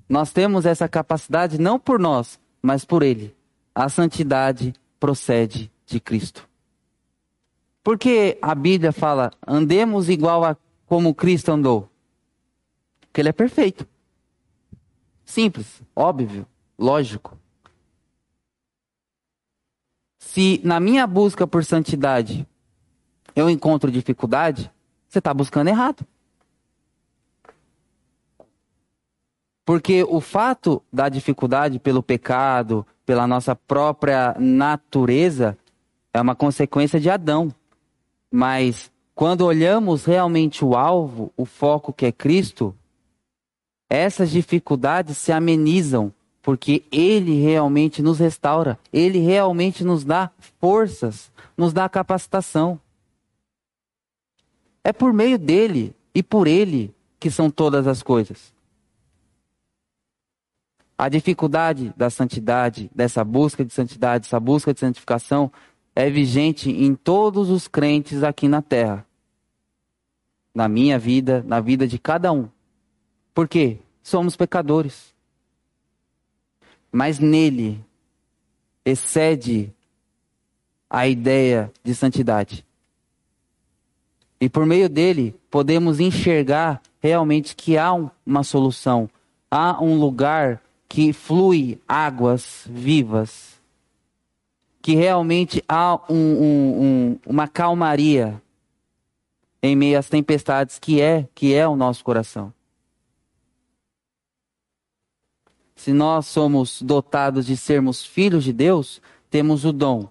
[0.06, 3.34] Nós temos essa capacidade não por nós, mas por Ele.
[3.74, 6.46] A santidade procede de Cristo.
[7.82, 11.88] Porque a Bíblia fala, andemos igual a como Cristo andou?
[13.00, 13.88] Porque Ele é perfeito.
[15.24, 16.46] Simples, óbvio,
[16.78, 17.38] lógico
[20.26, 22.46] se na minha busca por santidade
[23.34, 24.70] eu encontro dificuldade,
[25.08, 26.04] você está buscando errado.
[29.64, 35.56] Porque o fato da dificuldade pelo pecado, pela nossa própria natureza,
[36.12, 37.54] é uma consequência de Adão.
[38.30, 42.74] Mas quando olhamos realmente o alvo, o foco que é Cristo,
[43.88, 46.12] essas dificuldades se amenizam
[46.46, 50.30] porque Ele realmente nos restaura, Ele realmente nos dá
[50.60, 52.80] forças, nos dá capacitação.
[54.84, 58.54] É por meio dele e por Ele que são todas as coisas.
[60.96, 65.50] A dificuldade da santidade, dessa busca de santidade, essa busca de santificação,
[65.96, 69.04] é vigente em todos os crentes aqui na terra.
[70.54, 72.48] Na minha vida, na vida de cada um.
[73.34, 73.80] Por quê?
[74.00, 75.15] Somos pecadores
[76.90, 77.84] mas nele
[78.84, 79.72] excede
[80.88, 82.64] a ideia de santidade.
[84.40, 87.92] E por meio dele podemos enxergar realmente que há
[88.24, 89.08] uma solução,
[89.50, 93.60] há um lugar que flui águas vivas,
[94.80, 98.40] que realmente há um, um, um, uma calmaria
[99.62, 102.52] em meio às tempestades que é que é o nosso coração.
[105.76, 109.00] Se nós somos dotados de sermos filhos de Deus,
[109.30, 110.08] temos o dom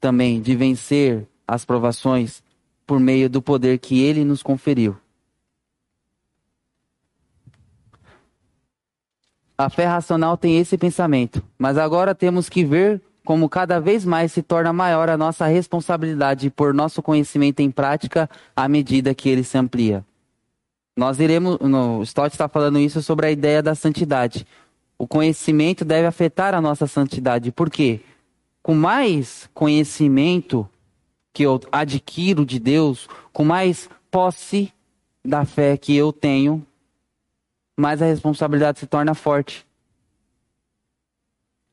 [0.00, 2.42] também de vencer as provações
[2.86, 4.96] por meio do poder que ele nos conferiu.
[9.58, 14.30] A fé racional tem esse pensamento, mas agora temos que ver como cada vez mais
[14.30, 19.42] se torna maior a nossa responsabilidade por nosso conhecimento em prática à medida que ele
[19.42, 20.04] se amplia.
[20.96, 24.46] Nós iremos, no Stott está falando isso sobre a ideia da santidade.
[24.98, 27.52] O conhecimento deve afetar a nossa santidade.
[27.52, 28.00] Por quê?
[28.62, 30.68] Com mais conhecimento
[31.32, 34.72] que eu adquiro de Deus, com mais posse
[35.22, 36.66] da fé que eu tenho,
[37.76, 39.66] mais a responsabilidade se torna forte.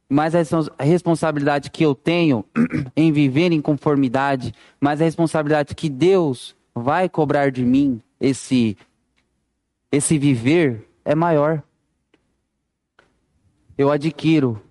[0.09, 2.43] Mais a responsabilidade que eu tenho
[2.95, 8.77] em viver em conformidade, mais a responsabilidade que Deus vai cobrar de mim, esse,
[9.91, 11.63] esse viver, é maior
[13.83, 14.61] eu adquiro.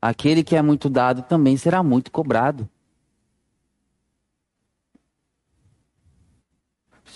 [0.00, 2.68] Aquele que é muito dado também será muito cobrado.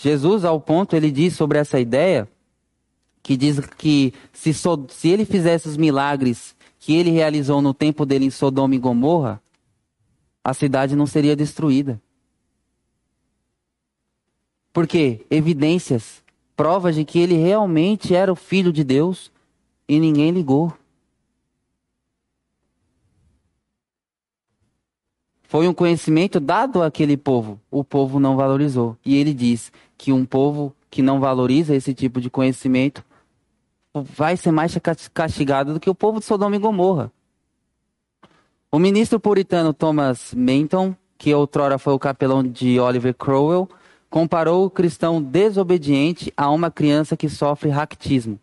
[0.01, 2.29] Jesus, ao ponto, ele diz sobre essa ideia,
[3.23, 8.05] que diz que se, so, se ele fizesse os milagres que ele realizou no tempo
[8.05, 9.41] dele em Sodoma e Gomorra,
[10.43, 12.03] a cidade não seria destruída.
[14.73, 15.25] Por quê?
[15.31, 16.21] Evidências,
[16.57, 19.32] provas de que ele realmente era o filho de Deus,
[19.93, 20.73] e ninguém ligou.
[25.43, 28.97] Foi um conhecimento dado àquele povo, o povo não valorizou.
[29.05, 33.05] E ele diz que um povo que não valoriza esse tipo de conhecimento
[33.93, 34.75] vai ser mais
[35.13, 37.13] castigado do que o povo de Sodoma e Gomorra.
[38.71, 43.69] O ministro puritano Thomas Menton, que outrora foi o capelão de Oliver Cromwell,
[44.09, 48.41] comparou o cristão desobediente a uma criança que sofre raquitismo.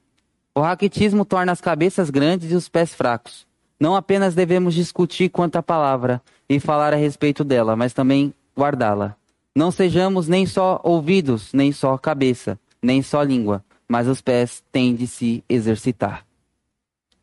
[0.60, 3.48] O raquitismo torna as cabeças grandes e os pés fracos.
[3.80, 9.16] Não apenas devemos discutir quanto à palavra e falar a respeito dela, mas também guardá-la.
[9.56, 14.94] Não sejamos nem só ouvidos, nem só cabeça, nem só língua, mas os pés têm
[14.96, 16.26] de se exercitar.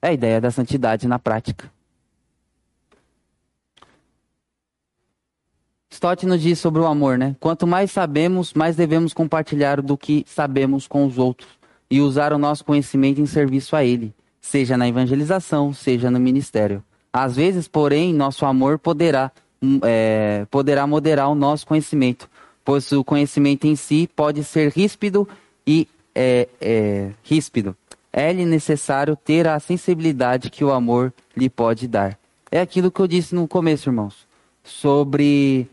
[0.00, 1.70] É a ideia da santidade na prática.
[5.90, 7.36] Stott nos diz sobre o amor, né?
[7.38, 11.55] Quanto mais sabemos, mais devemos compartilhar do que sabemos com os outros
[11.90, 16.82] e usar o nosso conhecimento em serviço a ele, seja na evangelização, seja no ministério.
[17.12, 19.30] Às vezes, porém, nosso amor poderá,
[19.62, 22.28] hum, é, poderá moderar o nosso conhecimento,
[22.64, 25.28] pois o conhecimento em si pode ser ríspido
[25.66, 27.76] e é, é, ríspido.
[28.12, 32.18] É-lhe necessário ter a sensibilidade que o amor lhe pode dar.
[32.50, 34.26] É aquilo que eu disse no começo, irmãos,
[34.64, 35.68] sobre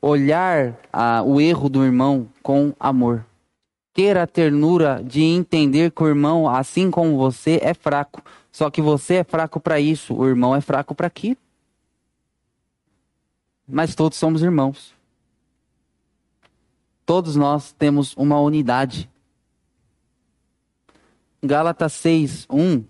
[0.00, 3.24] olhar a, o erro do irmão com amor
[3.98, 8.22] ter a ternura de entender que o irmão, assim como você, é fraco.
[8.52, 11.36] Só que você é fraco para isso, o irmão é fraco para aquilo.
[13.66, 14.94] Mas todos somos irmãos.
[17.04, 19.10] Todos nós temos uma unidade.
[21.42, 22.84] Gálatas 6, 1.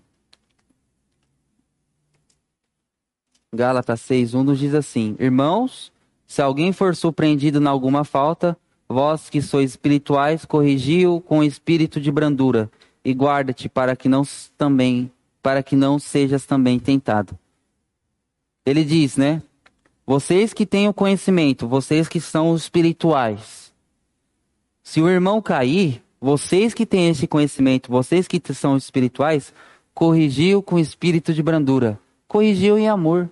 [3.51, 5.91] Gálatas 6, 1 nos diz assim: Irmãos,
[6.27, 8.55] se alguém for surpreendido em alguma falta,
[8.91, 12.71] Vós que sois espirituais, corrigiu com espírito de brandura,
[13.05, 14.23] e guarda-te para que não
[14.57, 15.11] também,
[15.43, 17.37] para que não sejas também tentado.
[18.65, 19.43] Ele diz, né?
[20.07, 23.71] Vocês que têm o conhecimento, vocês que são espirituais.
[24.81, 29.53] Se o irmão cair, vocês que têm esse conhecimento, vocês que são espirituais,
[29.93, 33.29] corrigiu com espírito de brandura, corrigiu em amor.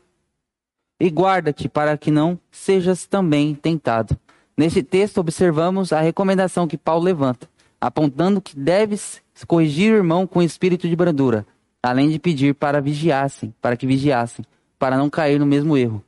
[1.00, 4.16] E guarda-te para que não sejas também tentado.
[4.58, 7.48] Nesse texto, observamos a recomendação que Paulo levanta,
[7.80, 11.46] apontando que deves corrigir o irmão com espírito de brandura,
[11.82, 14.44] além de pedir para vigiassem, para que vigiassem,
[14.80, 16.04] para não cair no mesmo erro.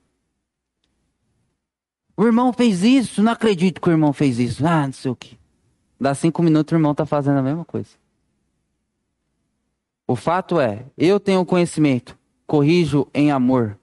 [2.17, 4.65] O irmão fez isso, não acredito que o irmão fez isso.
[4.65, 5.39] Ah, não sei o que.
[5.99, 7.89] Dá cinco minutos o irmão está fazendo a mesma coisa.
[10.07, 13.77] O fato é, eu tenho conhecimento, corrijo em amor,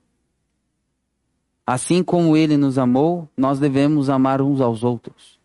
[1.66, 5.36] Assim como ele nos amou, nós devemos amar uns aos outros.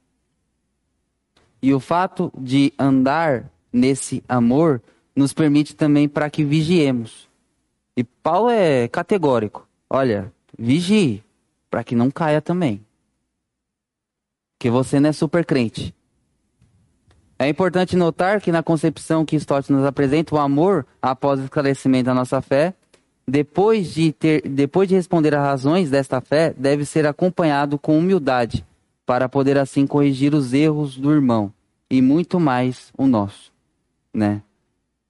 [1.62, 4.82] E o fato de andar nesse amor
[5.16, 7.28] nos permite também para que vigiemos.
[7.98, 9.68] E Paulo é categórico.
[9.90, 11.24] Olha, vigie
[11.70, 12.86] para que não caia também.
[14.60, 15.94] Que você não é super crente.
[17.40, 22.06] É importante notar que na concepção que Stott nos apresenta, o amor, após o esclarecimento
[22.06, 22.76] da nossa fé,
[23.28, 28.66] depois de, ter, depois de responder às razões desta fé, deve ser acompanhado com humildade,
[29.06, 31.52] para poder assim corrigir os erros do irmão
[31.90, 33.52] e muito mais o nosso,
[34.14, 34.42] né?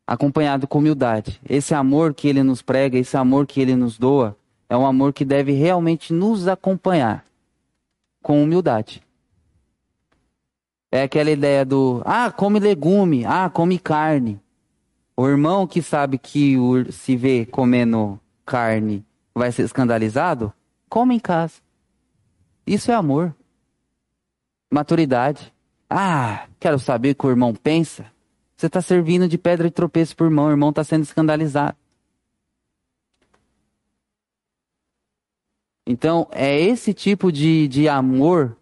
[0.07, 1.39] Acompanhado com humildade.
[1.47, 4.35] Esse amor que ele nos prega, esse amor que ele nos doa,
[4.67, 7.23] é um amor que deve realmente nos acompanhar
[8.21, 9.01] com humildade.
[10.91, 14.39] É aquela ideia do, ah, come legume, ah, come carne.
[15.15, 16.55] O irmão que sabe que
[16.91, 20.53] se vê comendo carne vai ser escandalizado,
[20.89, 21.61] come em casa.
[22.65, 23.35] Isso é amor.
[24.71, 25.53] Maturidade.
[25.89, 28.05] Ah, quero saber o que o irmão pensa.
[28.55, 31.75] Você está servindo de pedra de tropeço para o irmão, o irmão está sendo escandalizado.
[35.85, 38.55] Então, é esse tipo de, de amor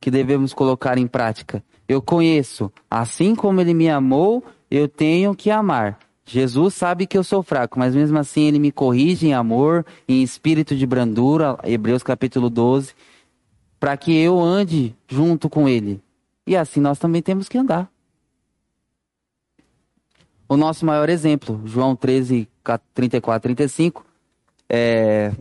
[0.00, 1.64] que devemos colocar em prática.
[1.88, 5.98] Eu conheço, assim como ele me amou, eu tenho que amar.
[6.24, 10.22] Jesus sabe que eu sou fraco, mas mesmo assim ele me corrige em amor, em
[10.22, 12.94] espírito de brandura, Hebreus capítulo 12,
[13.80, 16.02] para que eu ande junto com ele.
[16.46, 17.90] E assim nós também temos que andar.
[20.46, 22.48] O nosso maior exemplo, João 13,
[22.94, 24.04] 34, 35,
[24.68, 25.32] é...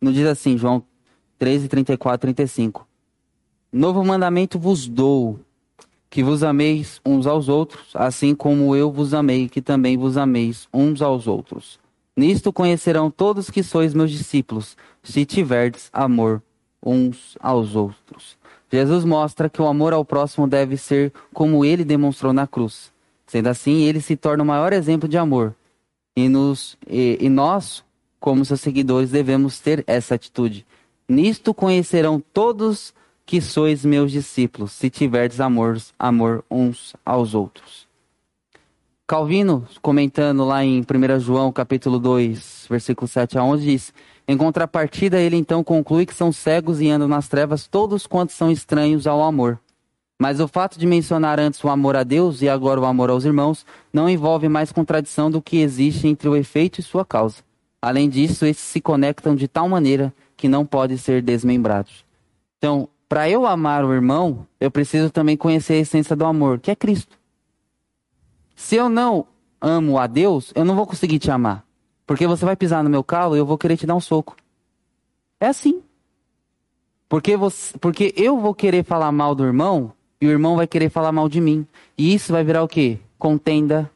[0.00, 0.84] Não diz assim, João
[1.38, 2.88] 13, 34, 35.
[3.72, 5.40] Novo mandamento vos dou,
[6.10, 10.68] que vos ameis uns aos outros, assim como eu vos amei, que também vos ameis
[10.72, 11.80] uns aos outros.
[12.16, 16.42] Nisto conhecerão todos que sois meus discípulos, se tiverdes amor
[16.84, 18.36] uns aos outros.
[18.70, 22.92] Jesus mostra que o amor ao próximo deve ser como ele demonstrou na cruz.
[23.26, 25.54] Sendo assim, ele se torna o maior exemplo de amor.
[26.14, 27.82] E, nos, e, e nós,
[28.20, 30.66] como seus seguidores, devemos ter essa atitude
[31.08, 32.94] Nisto conhecerão todos
[33.24, 37.86] que sois meus discípulos, se tiverdes amor, amor uns aos outros.
[39.06, 43.94] Calvino, comentando lá em 1 João capítulo 2, versículo 7 a 11, diz:
[44.26, 48.50] Em contrapartida, ele então conclui que são cegos e andam nas trevas todos quantos são
[48.50, 49.60] estranhos ao amor.
[50.18, 53.24] Mas o fato de mencionar antes o amor a Deus e agora o amor aos
[53.24, 57.42] irmãos não envolve mais contradição do que existe entre o efeito e sua causa.
[57.82, 62.04] Além disso, esses se conectam de tal maneira que não podem ser desmembrados.
[62.56, 66.70] Então, para eu amar o irmão, eu preciso também conhecer a essência do amor, que
[66.70, 67.18] é Cristo.
[68.56, 69.26] Se eu não
[69.60, 71.62] amo a Deus, eu não vou conseguir te amar.
[72.06, 74.34] Porque você vai pisar no meu calo e eu vou querer te dar um soco.
[75.38, 75.82] É assim.
[77.06, 80.88] Porque, você, porque eu vou querer falar mal do irmão e o irmão vai querer
[80.88, 81.66] falar mal de mim.
[81.98, 82.98] E isso vai virar o quê?
[83.18, 83.90] Contenda,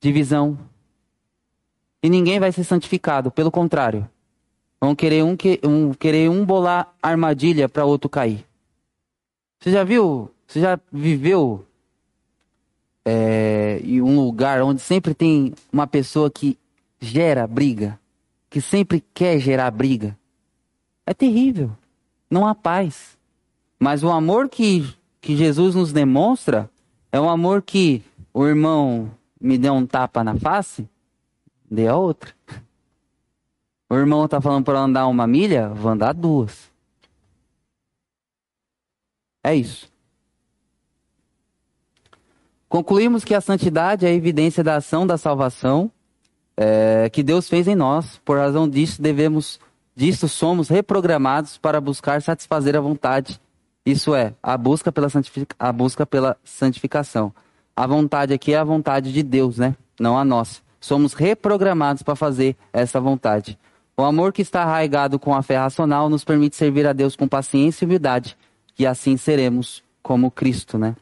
[0.00, 0.58] divisão.
[2.02, 4.08] E ninguém vai ser santificado, pelo contrário.
[4.82, 8.44] Vão querer um, um querer um bolar armadilha para outro cair.
[9.60, 10.28] Você já viu?
[10.44, 11.64] Você já viveu
[13.04, 16.58] é, em um lugar onde sempre tem uma pessoa que
[17.00, 17.96] gera briga,
[18.50, 20.18] que sempre quer gerar briga,
[21.06, 21.70] é terrível.
[22.28, 23.16] Não há paz.
[23.78, 26.68] Mas o amor que, que Jesus nos demonstra
[27.12, 28.02] é um amor que
[28.34, 30.88] o irmão me deu um tapa na face,
[31.70, 32.34] dê a outra.
[33.92, 36.70] O irmão está falando para andar uma milha, vou andar duas.
[39.44, 39.92] É isso.
[42.70, 45.92] Concluímos que a santidade é a evidência da ação da salvação
[46.56, 48.18] é, que Deus fez em nós.
[48.24, 49.60] Por razão disso, devemos,
[49.94, 53.38] disso somos reprogramados para buscar satisfazer a vontade.
[53.84, 55.08] Isso é, a busca pela,
[55.58, 57.30] a busca pela santificação.
[57.76, 59.76] A vontade aqui é a vontade de Deus, né?
[60.00, 60.62] Não a nossa.
[60.80, 63.58] Somos reprogramados para fazer essa vontade.
[63.96, 67.28] O amor que está arraigado com a fé racional nos permite servir a Deus com
[67.28, 68.36] paciência e humildade,
[68.78, 70.96] e assim seremos como Cristo, né?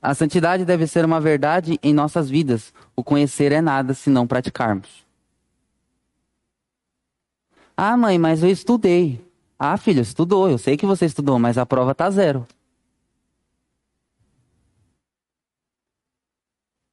[0.00, 2.72] A santidade deve ser uma verdade em nossas vidas.
[2.94, 5.04] O conhecer é nada se não praticarmos.
[7.76, 9.20] Ah, mãe, mas eu estudei.
[9.58, 10.48] Ah, filho, estudou.
[10.48, 12.46] Eu sei que você estudou, mas a prova tá zero.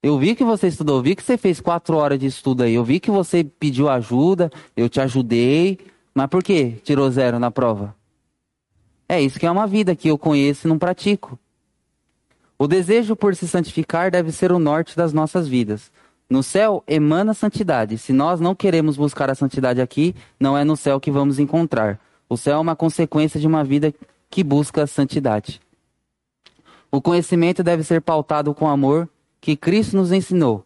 [0.04, 2.74] Eu vi que você estudou, eu vi que você fez quatro horas de estudo aí,
[2.74, 5.80] eu vi que você pediu ajuda, eu te ajudei,
[6.14, 7.96] mas por que tirou zero na prova?
[9.08, 11.40] É isso que é uma vida que eu conheço e não pratico.
[12.60, 15.90] O desejo por se santificar deve ser o norte das nossas vidas.
[16.30, 17.98] No céu emana santidade.
[17.98, 21.98] Se nós não queremos buscar a santidade aqui, não é no céu que vamos encontrar.
[22.28, 23.94] O céu é uma consequência de uma vida
[24.30, 25.62] que busca a santidade.
[26.92, 29.08] O conhecimento deve ser pautado com amor
[29.44, 30.64] que Cristo nos ensinou.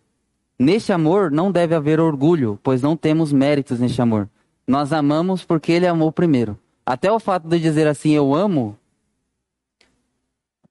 [0.59, 4.29] Neste amor não deve haver orgulho, pois não temos méritos neste amor.
[4.67, 6.55] Nós amamos porque Ele amou primeiro.
[6.85, 8.77] Até o fato de dizer assim, eu amo,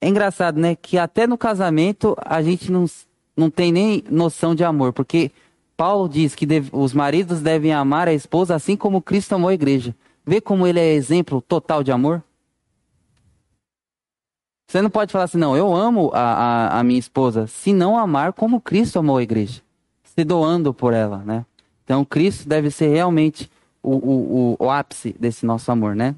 [0.01, 0.77] é engraçado, né?
[0.77, 2.85] Que até no casamento a gente não,
[3.37, 5.33] não tem nem noção de amor, porque
[5.77, 9.55] Paulo diz que deve, os maridos devem amar a esposa assim como Cristo amou a
[9.55, 9.93] igreja.
[10.25, 12.23] Vê como ele é exemplo total de amor?
[14.67, 17.97] Você não pode falar assim, não, eu amo a, a, a minha esposa, se não
[17.97, 19.63] amar como Cristo amou a igreja,
[20.03, 21.47] se doando por ela, né?
[21.85, 23.49] Então, Cristo deve ser realmente
[23.81, 26.17] o, o, o, o ápice desse nosso amor, né?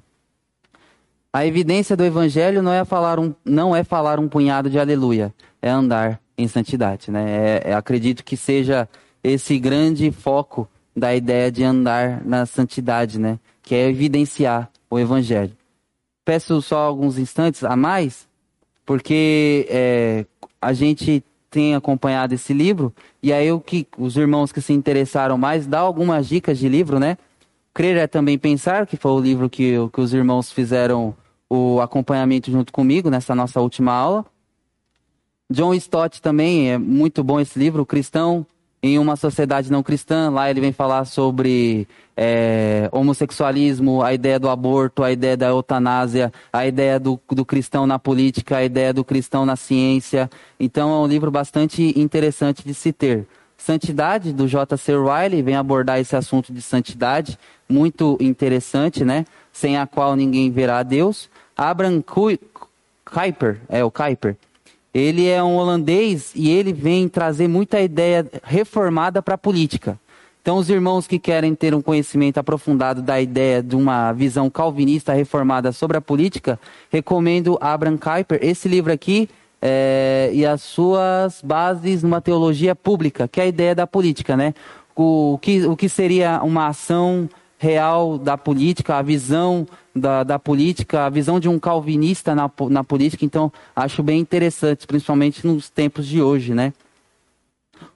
[1.30, 5.32] A evidência do evangelho não é falar um, não é falar um punhado de aleluia,
[5.60, 7.30] é andar em santidade, né?
[7.30, 8.88] É, é, acredito que seja
[9.22, 13.38] esse grande foco da ideia de andar na santidade, né?
[13.62, 15.52] Que é evidenciar o evangelho.
[16.24, 18.27] Peço só alguns instantes a mais,
[18.89, 20.24] porque é,
[20.62, 22.90] a gente tem acompanhado esse livro
[23.23, 26.98] e aí o que os irmãos que se interessaram mais dá algumas dicas de livro,
[26.98, 27.19] né?
[27.74, 31.15] Crer é também pensar, que foi o livro que, que os irmãos fizeram
[31.51, 34.24] o acompanhamento junto comigo nessa nossa última aula.
[35.51, 38.47] John Stott também, é muito bom esse livro, Cristão
[38.82, 40.30] em uma Sociedade Não Cristã.
[40.30, 41.86] Lá ele vem falar sobre
[42.16, 47.86] é, homossexualismo, a ideia do aborto, a ideia da eutanásia, a ideia do, do cristão
[47.86, 50.28] na política, a ideia do cristão na ciência.
[50.59, 53.26] Então é um livro bastante interessante de se ter.
[53.56, 54.92] Santidade, do J.C.
[54.92, 57.36] Riley, vem abordar esse assunto de santidade,
[57.68, 59.24] muito interessante, né?
[59.52, 61.28] Sem a qual ninguém verá a Deus.
[61.56, 64.36] Abraham Kuyper, é o Kuyper,
[64.98, 69.98] ele é um holandês e ele vem trazer muita ideia reformada para a política.
[70.40, 75.12] Então, os irmãos que querem ter um conhecimento aprofundado da ideia de uma visão calvinista
[75.12, 76.58] reformada sobre a política,
[76.90, 78.38] recomendo Abraham Kuyper.
[78.40, 79.28] Esse livro aqui
[79.60, 84.54] é, e as suas bases numa teologia pública, que é a ideia da política, né?
[84.96, 87.28] O, que, o que seria uma ação
[87.59, 92.85] real da política, a visão da, da política, a visão de um calvinista na, na
[92.85, 93.24] política.
[93.24, 96.72] Então, acho bem interessante, principalmente nos tempos de hoje, né?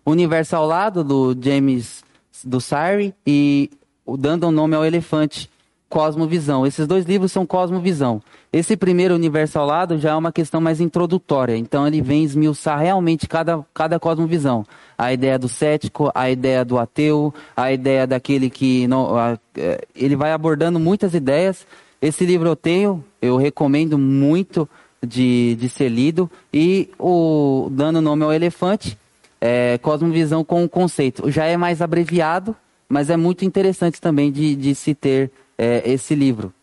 [0.05, 2.05] Universo ao lado do James
[2.45, 3.71] do Sire e
[4.19, 5.49] dando o um nome ao elefante,
[5.93, 6.67] Cosmovisão.
[6.67, 8.23] Esses dois livros são Cosmovisão.
[8.51, 12.79] Esse primeiro Universo ao lado já é uma questão mais introdutória, então ele vem esmiuçar
[12.79, 14.65] realmente cada, cada cosmovisão.
[15.03, 19.17] A ideia do cético, a ideia do ateu, a ideia daquele que não.
[19.17, 21.67] A, é, ele vai abordando muitas ideias.
[22.01, 24.69] Esse livro eu tenho, eu recomendo muito
[25.05, 26.31] de, de ser lido.
[26.53, 28.97] E o dando nome ao elefante,
[29.41, 31.29] é, Cosmovisão com o conceito.
[31.31, 32.55] Já é mais abreviado,
[32.89, 36.55] mas é muito interessante também de, de se ter é, esse livro.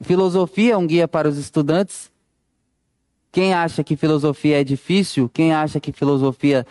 [0.00, 2.10] Filosofia, um guia para os estudantes.
[3.30, 6.66] Quem acha que filosofia é difícil, quem acha que filosofia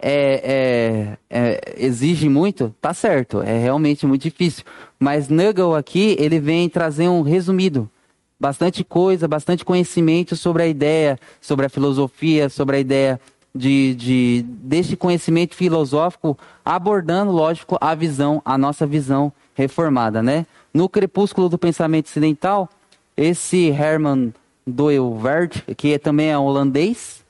[0.00, 4.64] é, é, é, exige muito, tá certo, é realmente muito difícil.
[4.98, 7.88] Mas Nagel aqui, ele vem trazer um resumido.
[8.40, 13.20] Bastante coisa, bastante conhecimento sobre a ideia, sobre a filosofia, sobre a ideia
[13.52, 20.46] de, de, deste conhecimento filosófico, abordando, lógico, a visão, a nossa visão reformada, né?
[20.72, 22.68] No crepúsculo do pensamento ocidental,
[23.16, 24.32] esse Herman
[24.64, 27.24] Doelvert, que também é holandês,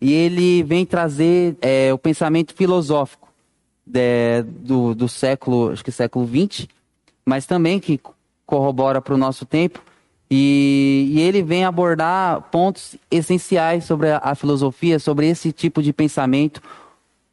[0.00, 3.28] e ele vem trazer é, o pensamento filosófico
[3.86, 6.66] de, é, do, do século, acho que século XX,
[7.26, 8.00] mas também que
[8.46, 9.80] corrobora para o nosso tempo,
[10.30, 15.92] e, e, ele vem abordar pontos essenciais sobre a, a filosofia, sobre esse tipo de
[15.92, 16.62] pensamento.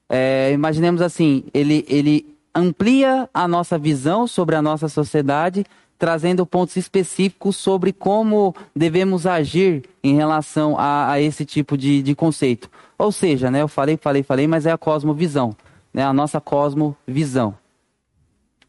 [0.10, 5.64] É, imaginemos assim, ele, ele amplia a nossa visão sobre a nossa sociedade,
[5.98, 12.14] trazendo pontos específicos sobre como devemos agir em relação a, a esse tipo de, de,
[12.16, 12.70] conceito.
[12.98, 15.56] Ou seja, né, eu falei, falei, falei, mas é a cosmovisão,
[15.94, 17.56] né, a nossa cosmovisão.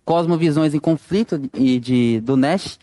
[0.04, 2.78] Cosmovisões em conflito de, de, do Nash,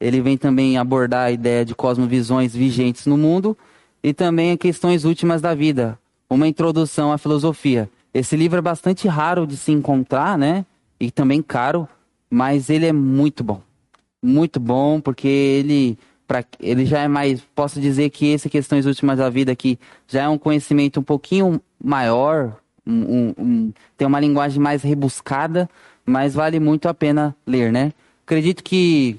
[0.00, 3.58] ele vem também abordar a ideia de cosmovisões vigentes no mundo
[4.02, 5.98] e também questões últimas da vida,
[6.28, 7.90] uma introdução à filosofia.
[8.14, 10.64] Esse livro é bastante raro de se encontrar, né?
[10.98, 11.88] E também caro,
[12.30, 13.60] mas ele é muito bom.
[14.22, 17.40] Muito bom, porque ele, pra, ele já é mais.
[17.54, 21.60] Posso dizer que esse Questões Últimas da Vida aqui já é um conhecimento um pouquinho
[21.82, 22.56] maior,
[22.86, 25.68] um, um, tem uma linguagem mais rebuscada,
[26.04, 27.92] mas vale muito a pena ler, né?
[28.24, 29.18] Acredito que,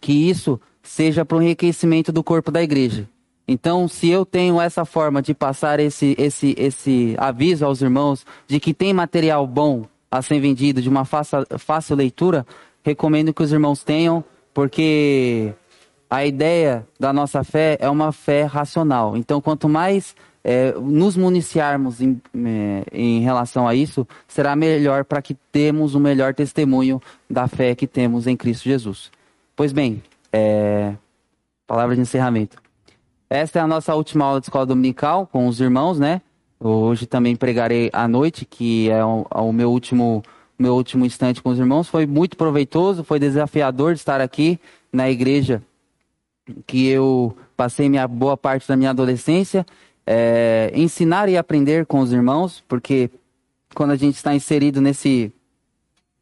[0.00, 3.08] que isso seja para o enriquecimento do corpo da igreja.
[3.46, 8.60] Então, se eu tenho essa forma de passar esse, esse, esse aviso aos irmãos de
[8.60, 12.46] que tem material bom a ser vendido, de uma fácil, fácil leitura,
[12.82, 15.52] recomendo que os irmãos tenham, porque
[16.08, 19.16] a ideia da nossa fé é uma fé racional.
[19.16, 25.22] Então, quanto mais é, nos municiarmos em, é, em, relação a isso, será melhor para
[25.22, 29.10] que temos o um melhor testemunho da fé que temos em Cristo Jesus.
[29.54, 30.02] Pois bem,
[30.32, 30.94] é,
[31.66, 32.56] palavra de encerramento.
[33.28, 36.20] Esta é a nossa última aula de escola dominical com os irmãos, né?
[36.58, 40.22] Hoje também pregarei à noite, que é o, o meu último
[40.60, 41.88] meu último instante com os irmãos.
[41.88, 44.60] Foi muito proveitoso, foi desafiador de estar aqui
[44.92, 45.62] na igreja
[46.66, 49.64] que eu passei minha boa parte da minha adolescência.
[50.06, 53.10] É, ensinar e aprender com os irmãos, porque
[53.74, 55.32] quando a gente está inserido nesse,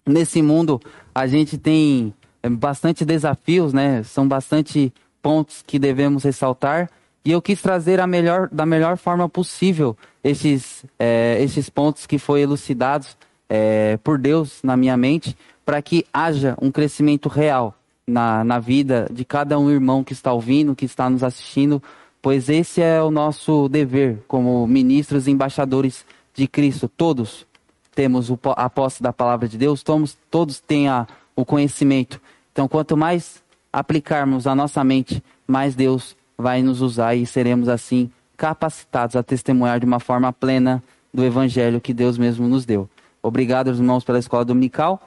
[0.07, 0.81] nesse mundo,
[1.13, 2.15] a gente tem
[2.49, 4.05] bastante desafios, né?
[4.05, 6.89] São bastante pontos que devemos ressaltar.
[7.25, 12.19] E eu quis trazer a melhor, da melhor forma possível esses, é, esses pontos que
[12.19, 13.17] foram elucidados
[13.49, 17.75] é, por Deus na minha mente, para que haja um crescimento real
[18.07, 21.83] na, na vida de cada um irmão que está ouvindo, que está nos assistindo,
[22.23, 26.05] pois esse é o nosso dever como ministros e embaixadores
[26.35, 26.89] de Cristo.
[26.89, 27.47] Todos
[27.95, 32.21] temos a posse da palavra de Deus, todos, todos têm a, o conhecimento.
[32.53, 33.43] Então, quanto mais
[33.73, 39.81] aplicarmos a nossa mente, mais Deus vai nos usar e seremos assim capacitados a testemunhar
[39.81, 42.89] de uma forma plena do evangelho que Deus mesmo nos deu.
[43.29, 45.01] Obrigado, irmãos, pela escola dominical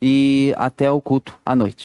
[0.00, 1.76] e até o culto à noite.